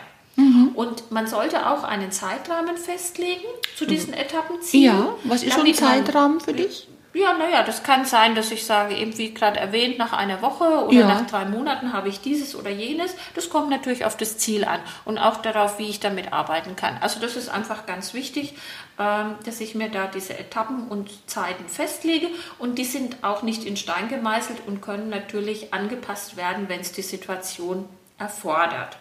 Und 0.74 1.11
man 1.11 1.27
sollte 1.27 1.68
auch 1.68 1.83
einen 1.83 2.12
Zeitrahmen 2.12 2.77
festlegen 2.77 3.42
zu 3.77 3.87
diesen 3.87 4.12
Etappenzielen. 4.14 4.96
Ja, 4.96 5.14
was 5.24 5.42
ist 5.42 5.55
so 5.55 5.62
ein 5.62 5.74
Zeitrahmen 5.74 6.40
für 6.40 6.53
dich? 6.53 6.87
Ja, 7.14 7.33
naja, 7.33 7.64
das 7.64 7.83
kann 7.83 8.05
sein, 8.05 8.37
dass 8.37 8.53
ich 8.53 8.64
sage, 8.64 8.94
eben 8.94 9.16
wie 9.18 9.35
gerade 9.35 9.59
erwähnt, 9.59 9.98
nach 9.98 10.12
einer 10.12 10.40
Woche 10.40 10.87
oder 10.87 10.92
Ja. 10.92 11.07
nach 11.09 11.27
drei 11.27 11.46
Monaten 11.46 11.92
habe 11.92 12.09
ich 12.09 12.20
dieses 12.20 12.55
oder 12.55 12.70
jenes. 12.70 13.16
Das 13.35 13.51
kommt 13.51 13.70
natürlich 13.70 14.05
auf 14.05 14.16
das 14.16 14.38
Ziel 14.38 14.64
an 14.64 14.79
und 15.05 15.18
auch 15.18 15.38
darauf, 15.38 15.81
wie 15.81 15.88
ich 15.88 15.98
damit 15.98 16.33
arbeiten 16.33 16.77
kann. 16.77 16.98
Also 17.01 17.18
das 17.18 17.35
ist 17.35 17.48
einfach 17.48 17.87
ganz 17.87 18.14
wichtig, 18.14 18.55
ähm, 19.01 19.35
dass 19.44 19.61
ich 19.61 19.74
mir 19.74 19.88
da 19.88 20.07
diese 20.07 20.38
Etappen 20.38 20.87
und 20.87 21.11
Zeiten 21.29 21.66
festlege 21.68 22.29
und 22.61 22.79
die 22.79 22.85
sind 22.85 23.16
auch 23.24 23.42
nicht 23.42 23.64
in 23.64 23.77
Stein 23.77 24.09
gemeißelt 24.09 24.59
und 24.66 24.83
können 24.83 25.09
natürlich 25.09 25.74
angepasst 25.74 26.37
werden, 26.37 26.68
wenn 26.68 26.81
es 26.81 26.92
die 26.92 27.03
Situation 27.03 27.88
erfordert. 28.18 28.98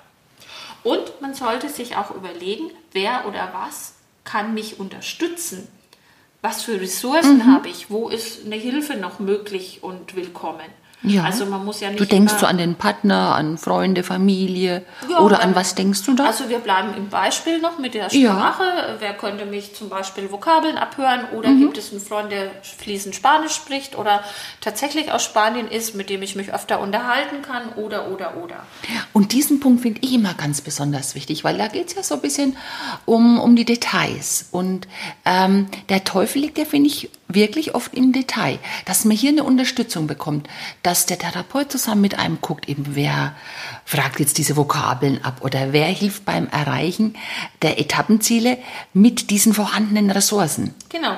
Und 0.84 1.22
man 1.22 1.34
sollte 1.34 1.70
sich 1.70 1.96
auch 1.96 2.12
überlegen, 2.12 2.72
wer 2.92 3.28
oder 3.28 3.50
was 3.54 3.94
kann 4.24 4.54
mich 4.54 4.80
unterstützen. 4.80 5.68
Was 6.42 6.64
für 6.64 6.80
Ressourcen 6.80 7.38
Mhm. 7.40 7.54
habe 7.54 7.70
ich? 7.70 7.90
Wo 7.90 8.10
ist 8.10 8.46
eine 8.46 8.56
Hilfe 8.56 8.96
noch 8.96 9.20
möglich 9.20 9.80
und 9.82 10.16
willkommen? 10.16 10.70
Ja. 11.04 11.24
Also 11.26 11.46
man 11.46 11.64
muss 11.64 11.80
ja 11.80 11.90
nicht 11.90 12.00
Du 12.00 12.06
denkst 12.06 12.32
immer, 12.34 12.40
so 12.40 12.46
an 12.48 12.58
den 12.58 12.74
Partner, 12.76 13.36
an 13.36 13.60
Freunde, 13.60 14.02
Familie 14.02 14.84
Ja, 15.08 15.20
oder 15.20 15.42
an 15.44 15.54
was 15.56 15.76
denkst 15.76 16.04
du 16.04 16.16
da? 16.16 16.26
Also 16.26 16.50
wir 16.50 16.58
bleiben 16.58 16.90
im 16.98 17.10
Beispiel 17.10 17.60
noch 17.60 17.78
mit 17.78 17.94
der 17.94 18.08
Ja. 18.12 18.32
Sprache. 18.32 18.64
Wer 19.00 19.14
könnte 19.14 19.46
mich 19.46 19.76
zum 19.76 19.90
Beispiel 19.90 20.32
Vokabeln 20.32 20.76
abhören 20.78 21.22
oder 21.36 21.50
Mhm. 21.50 21.60
gibt 21.60 21.78
es 21.78 21.92
einen 21.92 22.02
Freund, 22.02 22.32
der 22.32 22.50
fließend 22.64 23.14
Spanisch 23.14 23.54
spricht 23.54 23.96
oder 23.96 24.24
tatsächlich 24.60 25.12
aus 25.12 25.24
Spanien 25.24 25.68
ist, 25.68 25.94
mit 25.96 26.10
dem 26.10 26.24
ich 26.24 26.36
mich 26.36 26.52
öfter 26.54 26.80
unterhalten 26.80 27.44
kann 27.44 27.70
oder 27.76 28.08
oder 28.12 28.36
oder. 28.44 28.56
Und 29.14 29.34
diesen 29.34 29.60
Punkt 29.60 29.84
finde 29.84 30.00
ich 30.04 30.14
immer 30.14 30.34
ganz 30.34 30.62
besonders 30.62 31.14
wichtig, 31.14 31.44
weil 31.44 31.58
da 31.60 31.68
geht 31.68 31.90
es 31.90 31.96
ja 31.96 32.02
so 32.04 32.16
ein 32.16 32.22
bisschen 32.22 32.58
um, 33.06 33.40
um 33.40 33.56
die 33.56 33.66
Details. 33.66 34.48
Und 34.52 34.88
ähm, 35.26 35.68
der 35.90 36.04
Teufel 36.04 36.42
liegt 36.42 36.58
ja, 36.58 36.66
finde 36.66 36.88
ich, 36.88 37.10
wirklich 37.28 37.76
oft 37.76 37.94
im 37.94 38.14
Detail. 38.14 38.60
Dass 38.86 39.06
man 39.06 39.16
hier 39.16 39.32
eine 39.32 39.44
Unterstützung 39.44 40.08
bekommt, 40.08 40.48
dass 40.84 41.06
der 41.06 41.20
Therapeut 41.20 41.72
zusammen 41.72 42.02
mit 42.02 42.18
einem 42.20 42.40
guckt, 42.42 42.70
eben 42.70 42.96
wer 42.96 43.36
fragt 43.86 44.20
jetzt 44.20 44.38
diese 44.38 44.56
Vokabeln 44.56 45.24
ab 45.24 45.40
oder 45.42 45.74
wer 45.74 45.88
hilft 45.88 46.26
beim 46.26 46.48
Erreichen 46.48 47.16
der 47.62 47.80
Etappenziele 47.80 48.58
mit 48.94 49.30
diesen 49.30 49.54
vorhandenen 49.54 50.10
Ressourcen. 50.10 50.74
Genau, 50.90 51.18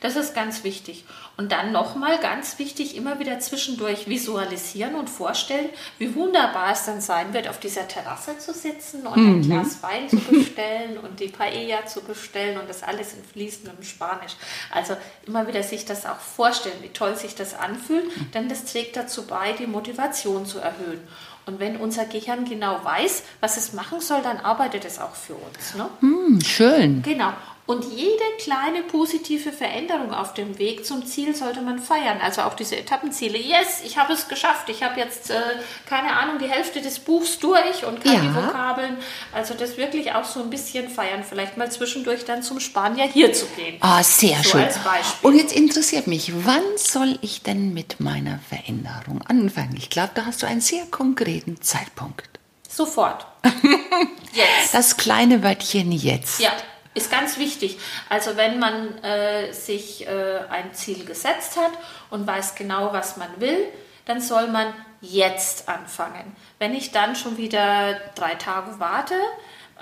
das 0.00 0.16
ist 0.16 0.34
ganz 0.34 0.64
wichtig. 0.64 1.04
Und 1.36 1.50
dann 1.50 1.72
nochmal 1.72 2.18
ganz 2.18 2.60
wichtig, 2.60 2.96
immer 2.96 3.18
wieder 3.18 3.40
zwischendurch 3.40 4.08
visualisieren 4.08 4.94
und 4.94 5.10
vorstellen, 5.10 5.68
wie 5.98 6.14
wunderbar 6.14 6.70
es 6.72 6.84
dann 6.84 7.00
sein 7.00 7.34
wird, 7.34 7.48
auf 7.48 7.58
dieser 7.58 7.88
Terrasse 7.88 8.38
zu 8.38 8.52
sitzen 8.52 9.04
und 9.04 9.16
ein 9.16 9.42
Glas 9.42 9.82
Wein 9.82 10.08
zu 10.08 10.16
bestellen 10.16 10.96
und 10.98 11.18
die 11.18 11.28
Paella 11.28 11.86
zu 11.86 12.02
bestellen 12.02 12.58
und 12.58 12.68
das 12.68 12.84
alles 12.84 13.14
in 13.14 13.24
fließendem 13.24 13.82
Spanisch. 13.82 14.36
Also 14.70 14.96
immer 15.26 15.48
wieder 15.48 15.64
sich 15.64 15.84
das 15.84 16.06
auch 16.06 16.20
vorstellen, 16.20 16.76
wie 16.82 16.90
toll 16.90 17.16
sich 17.16 17.34
das 17.34 17.54
anfühlt, 17.54 18.04
denn 18.34 18.48
das 18.48 18.64
trägt 18.64 18.96
dazu 18.96 19.26
bei, 19.26 19.52
die 19.52 19.66
Motivation 19.66 20.46
zu 20.46 20.58
erhöhen. 20.60 21.00
Und 21.46 21.60
wenn 21.60 21.76
unser 21.76 22.06
Gehirn 22.06 22.44
genau 22.44 22.82
weiß, 22.82 23.24
was 23.40 23.56
es 23.56 23.72
machen 23.72 24.00
soll, 24.00 24.22
dann 24.22 24.38
arbeitet 24.38 24.84
es 24.84 24.98
auch 24.98 25.14
für 25.14 25.34
uns. 25.34 25.74
Ne? 25.74 25.88
Hm, 26.00 26.40
schön. 26.40 27.02
Genau. 27.02 27.32
Und 27.66 27.82
jede 27.94 28.22
kleine 28.38 28.82
positive 28.82 29.50
Veränderung 29.50 30.12
auf 30.12 30.34
dem 30.34 30.58
Weg 30.58 30.84
zum 30.84 31.06
Ziel 31.06 31.34
sollte 31.34 31.62
man 31.62 31.78
feiern. 31.78 32.20
Also 32.20 32.42
auch 32.42 32.52
diese 32.52 32.76
Etappenziele. 32.76 33.38
Yes, 33.38 33.80
ich 33.86 33.96
habe 33.96 34.12
es 34.12 34.28
geschafft. 34.28 34.68
Ich 34.68 34.82
habe 34.82 35.00
jetzt, 35.00 35.30
äh, 35.30 35.40
keine 35.88 36.12
Ahnung, 36.14 36.38
die 36.38 36.46
Hälfte 36.50 36.82
des 36.82 36.98
Buchs 36.98 37.38
durch 37.38 37.86
und 37.86 38.02
kann 38.04 38.12
Ja. 38.12 38.20
die 38.20 38.34
Vokabeln. 38.34 38.98
Also 39.32 39.54
das 39.54 39.78
wirklich 39.78 40.12
auch 40.12 40.24
so 40.26 40.40
ein 40.40 40.50
bisschen 40.50 40.90
feiern. 40.90 41.24
Vielleicht 41.26 41.56
mal 41.56 41.72
zwischendurch 41.72 42.26
dann 42.26 42.42
zum 42.42 42.60
Spanier 42.60 43.04
hier 43.06 43.32
zu 43.32 43.46
gehen. 43.56 43.78
Ah, 43.80 44.02
sehr 44.02 44.36
So 44.42 44.50
schön. 44.50 44.68
Und 45.22 45.36
jetzt 45.38 45.54
interessiert 45.54 46.06
mich, 46.06 46.32
wann 46.44 46.62
soll 46.76 47.18
ich 47.22 47.42
denn 47.44 47.72
mit 47.72 47.98
meiner 47.98 48.40
Veränderung 48.46 49.22
anfangen? 49.22 49.74
Ich 49.78 49.88
glaube, 49.88 50.10
da 50.14 50.26
hast 50.26 50.42
du 50.42 50.46
einen 50.46 50.60
sehr 50.60 50.84
konkreten 50.90 51.62
Zeitpunkt. 51.62 52.28
Sofort. 52.68 53.26
Jetzt. 54.34 54.74
Das 54.74 54.96
kleine 54.98 55.42
Wörtchen 55.42 55.92
jetzt. 55.92 56.40
Ja, 56.40 56.50
ist 56.94 57.10
ganz 57.10 57.38
wichtig. 57.38 57.78
Also 58.08 58.36
wenn 58.36 58.58
man 58.58 59.02
äh, 59.02 59.52
sich 59.52 60.06
äh, 60.06 60.38
ein 60.48 60.72
Ziel 60.74 61.04
gesetzt 61.04 61.56
hat 61.56 61.72
und 62.10 62.26
weiß 62.26 62.54
genau, 62.54 62.92
was 62.92 63.16
man 63.16 63.28
will, 63.38 63.66
dann 64.06 64.20
soll 64.20 64.48
man 64.48 64.72
jetzt 65.00 65.68
anfangen. 65.68 66.34
Wenn 66.58 66.74
ich 66.74 66.92
dann 66.92 67.16
schon 67.16 67.36
wieder 67.36 67.94
drei 68.14 68.34
Tage 68.34 68.78
warte, 68.78 69.14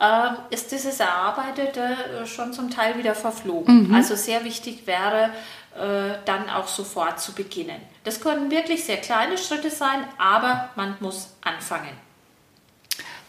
äh, 0.01 0.55
ist 0.55 0.73
dieses 0.73 1.01
Erarbeitete 1.01 2.27
schon 2.27 2.53
zum 2.53 2.71
Teil 2.71 2.99
wieder 2.99 3.15
verflogen. 3.15 3.89
Mhm. 3.89 3.95
Also 3.95 4.17
sehr 4.17 4.45
wichtig 4.45 4.87
wäre, 4.87 5.31
äh, 5.77 6.19
dann 6.25 6.51
auch 6.51 6.69
sofort 6.69 7.21
zu 7.21 7.33
beginnen. 7.33 7.81
Das 8.05 8.21
können 8.21 8.51
wirklich 8.51 8.85
sehr 8.85 8.99
kleine 8.99 9.39
Schritte 9.39 9.71
sein, 9.71 10.05
aber 10.19 10.71
man 10.77 10.97
muss 11.01 11.31
anfangen. 11.43 11.97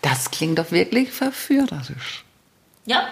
Das 0.02 0.32
klingt 0.32 0.60
doch 0.60 0.72
wirklich 0.72 1.12
verführerisch. 1.12 2.26
Ja, 2.86 3.08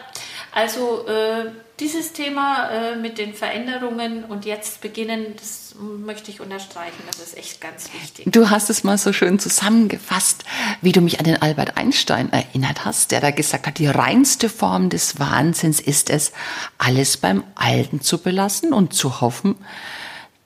also 0.54 1.06
äh, 1.08 1.52
dieses 1.80 2.14
Thema 2.14 2.70
äh, 2.70 2.96
mit 2.96 3.18
den 3.18 3.34
Veränderungen 3.34 4.24
und 4.26 4.46
jetzt 4.46 4.82
beginnen, 4.82 5.36
das 5.38 5.74
möchte 5.80 6.30
ich 6.30 6.42
unterstreichen, 6.42 7.02
das 7.08 7.20
ist 7.20 7.38
echt 7.38 7.62
ganz 7.62 7.90
wichtig. 7.94 8.26
Du 8.32 8.50
hast 8.50 8.70
es 8.70 8.84
mal 8.84 8.98
so 8.98 9.14
schön 9.14 9.40
zusammengefasst, 9.40 10.44
wie 10.82 10.92
du 10.92 11.02
mich 11.02 11.20
an 11.20 11.26
den 11.26 11.42
Albert 11.42 11.78
Einstein 11.78 12.32
erinnert 12.32 12.86
hast, 12.86 13.12
der 13.12 13.22
da 13.22 13.32
gesagt 13.32 13.66
hat, 13.66 13.80
die 13.80 13.88
reinste 13.88 14.50
Form 14.50 14.90
des 14.90 15.20
Wahnsinns 15.20 15.80
ist 15.80 16.10
es, 16.10 16.34
alles 16.78 17.18
beim 17.18 17.44
Alten 17.56 18.02
zu 18.02 18.20
belassen 18.20 18.74
und 18.74 18.94
zu 18.94 19.22
hoffen, 19.22 19.56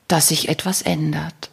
dass 0.07 0.29
sich 0.29 0.49
etwas 0.49 0.83
ändert. 0.83 1.49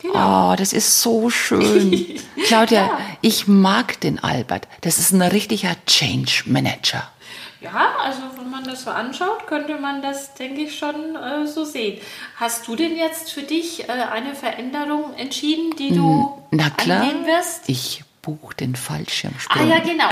Genau. 0.00 0.52
Oh, 0.52 0.56
das 0.56 0.72
ist 0.72 1.00
so 1.00 1.30
schön. 1.30 2.18
Claudia, 2.46 2.86
ja. 2.86 2.98
ich 3.20 3.46
mag 3.46 4.00
den 4.00 4.18
Albert. 4.18 4.66
Das 4.80 4.98
ist 4.98 5.12
ein 5.12 5.22
richtiger 5.22 5.76
Change 5.86 6.42
Manager. 6.46 7.08
Ja, 7.62 7.94
also 8.02 8.22
wenn 8.36 8.50
man 8.50 8.64
das 8.64 8.82
so 8.82 8.90
anschaut, 8.90 9.46
könnte 9.46 9.76
man 9.76 10.02
das, 10.02 10.34
denke 10.34 10.62
ich, 10.62 10.76
schon 10.76 11.16
äh, 11.16 11.46
so 11.46 11.64
sehen. 11.64 12.00
Hast 12.36 12.66
du 12.66 12.74
denn 12.74 12.96
jetzt 12.96 13.30
für 13.32 13.42
dich 13.42 13.88
äh, 13.88 13.92
eine 13.92 14.34
Veränderung 14.34 15.14
entschieden, 15.16 15.76
die 15.76 15.94
du 15.94 16.42
Na 16.50 16.70
klar, 16.70 17.02
angehen 17.02 17.24
wirst? 17.26 17.68
Ich 17.68 18.02
buche 18.22 18.54
den 18.54 18.74
Fallschirmsprung. 18.76 19.62
Ah 19.62 19.64
ja, 19.64 19.78
genau. 19.80 20.08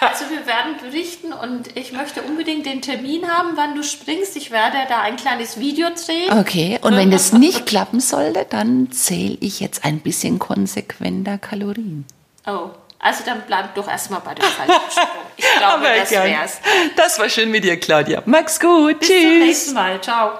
Also 0.00 0.28
wir 0.30 0.46
werden 0.46 0.76
berichten 0.80 1.32
und 1.32 1.76
ich 1.76 1.92
möchte 1.92 2.22
unbedingt 2.22 2.66
den 2.66 2.82
Termin 2.82 3.28
haben, 3.28 3.50
wann 3.54 3.76
du 3.76 3.84
springst. 3.84 4.36
Ich 4.36 4.50
werde 4.50 4.78
da 4.88 5.00
ein 5.00 5.16
kleines 5.16 5.60
Video 5.60 5.88
drehen. 5.90 6.38
Okay, 6.38 6.78
und 6.82 6.96
wenn 6.96 7.10
das 7.12 7.32
nicht 7.32 7.66
klappen 7.66 8.00
sollte, 8.00 8.44
dann 8.48 8.90
zähle 8.90 9.38
ich 9.40 9.60
jetzt 9.60 9.84
ein 9.84 10.00
bisschen 10.00 10.40
konsequenter 10.40 11.38
Kalorien. 11.38 12.04
Oh, 12.46 12.70
also 12.98 13.22
dann 13.24 13.42
bleib 13.46 13.76
doch 13.76 13.88
erstmal 13.88 14.20
bei 14.20 14.34
dem 14.34 14.44
Fallschirmsprung. 14.44 15.06
Ich 15.36 15.44
glaube, 15.58 15.86
Aber 15.86 15.96
das 15.96 16.10
gern. 16.10 16.24
wär's. 16.24 16.60
Das 16.96 17.18
war 17.18 17.28
schön 17.28 17.50
mit 17.50 17.64
dir, 17.64 17.78
Claudia. 17.78 18.22
Mach's 18.26 18.60
gut. 18.60 19.00
Bis 19.00 19.08
Tschüss. 19.08 19.18
Bis 19.18 19.22
zum 19.32 19.38
nächsten 19.40 19.74
Mal. 19.74 20.00
Ciao. 20.00 20.32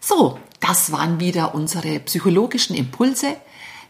So, 0.00 0.38
das 0.60 0.92
waren 0.92 1.20
wieder 1.20 1.54
unsere 1.54 2.00
psychologischen 2.00 2.76
Impulse. 2.76 3.36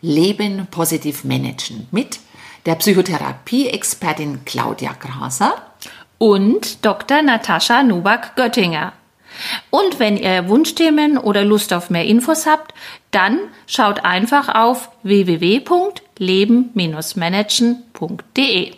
Leben 0.00 0.66
positiv 0.70 1.24
managen 1.24 1.88
mit 1.90 2.20
der 2.66 2.74
Psychotherapie-Expertin 2.74 4.44
Claudia 4.44 4.94
Graser 4.98 5.54
und 6.18 6.84
Dr. 6.84 7.22
Natascha 7.22 7.82
Nubak-Göttinger. 7.82 8.92
Und 9.70 9.98
wenn 9.98 10.16
ihr 10.16 10.48
Wunschthemen 10.48 11.18
oder 11.18 11.44
Lust 11.44 11.72
auf 11.72 11.90
mehr 11.90 12.04
Infos 12.04 12.46
habt, 12.46 12.72
dann 13.10 13.40
schaut 13.66 14.04
einfach 14.04 14.54
auf 14.54 14.90
www 15.02 15.60
leben-managen.de. 16.18 18.72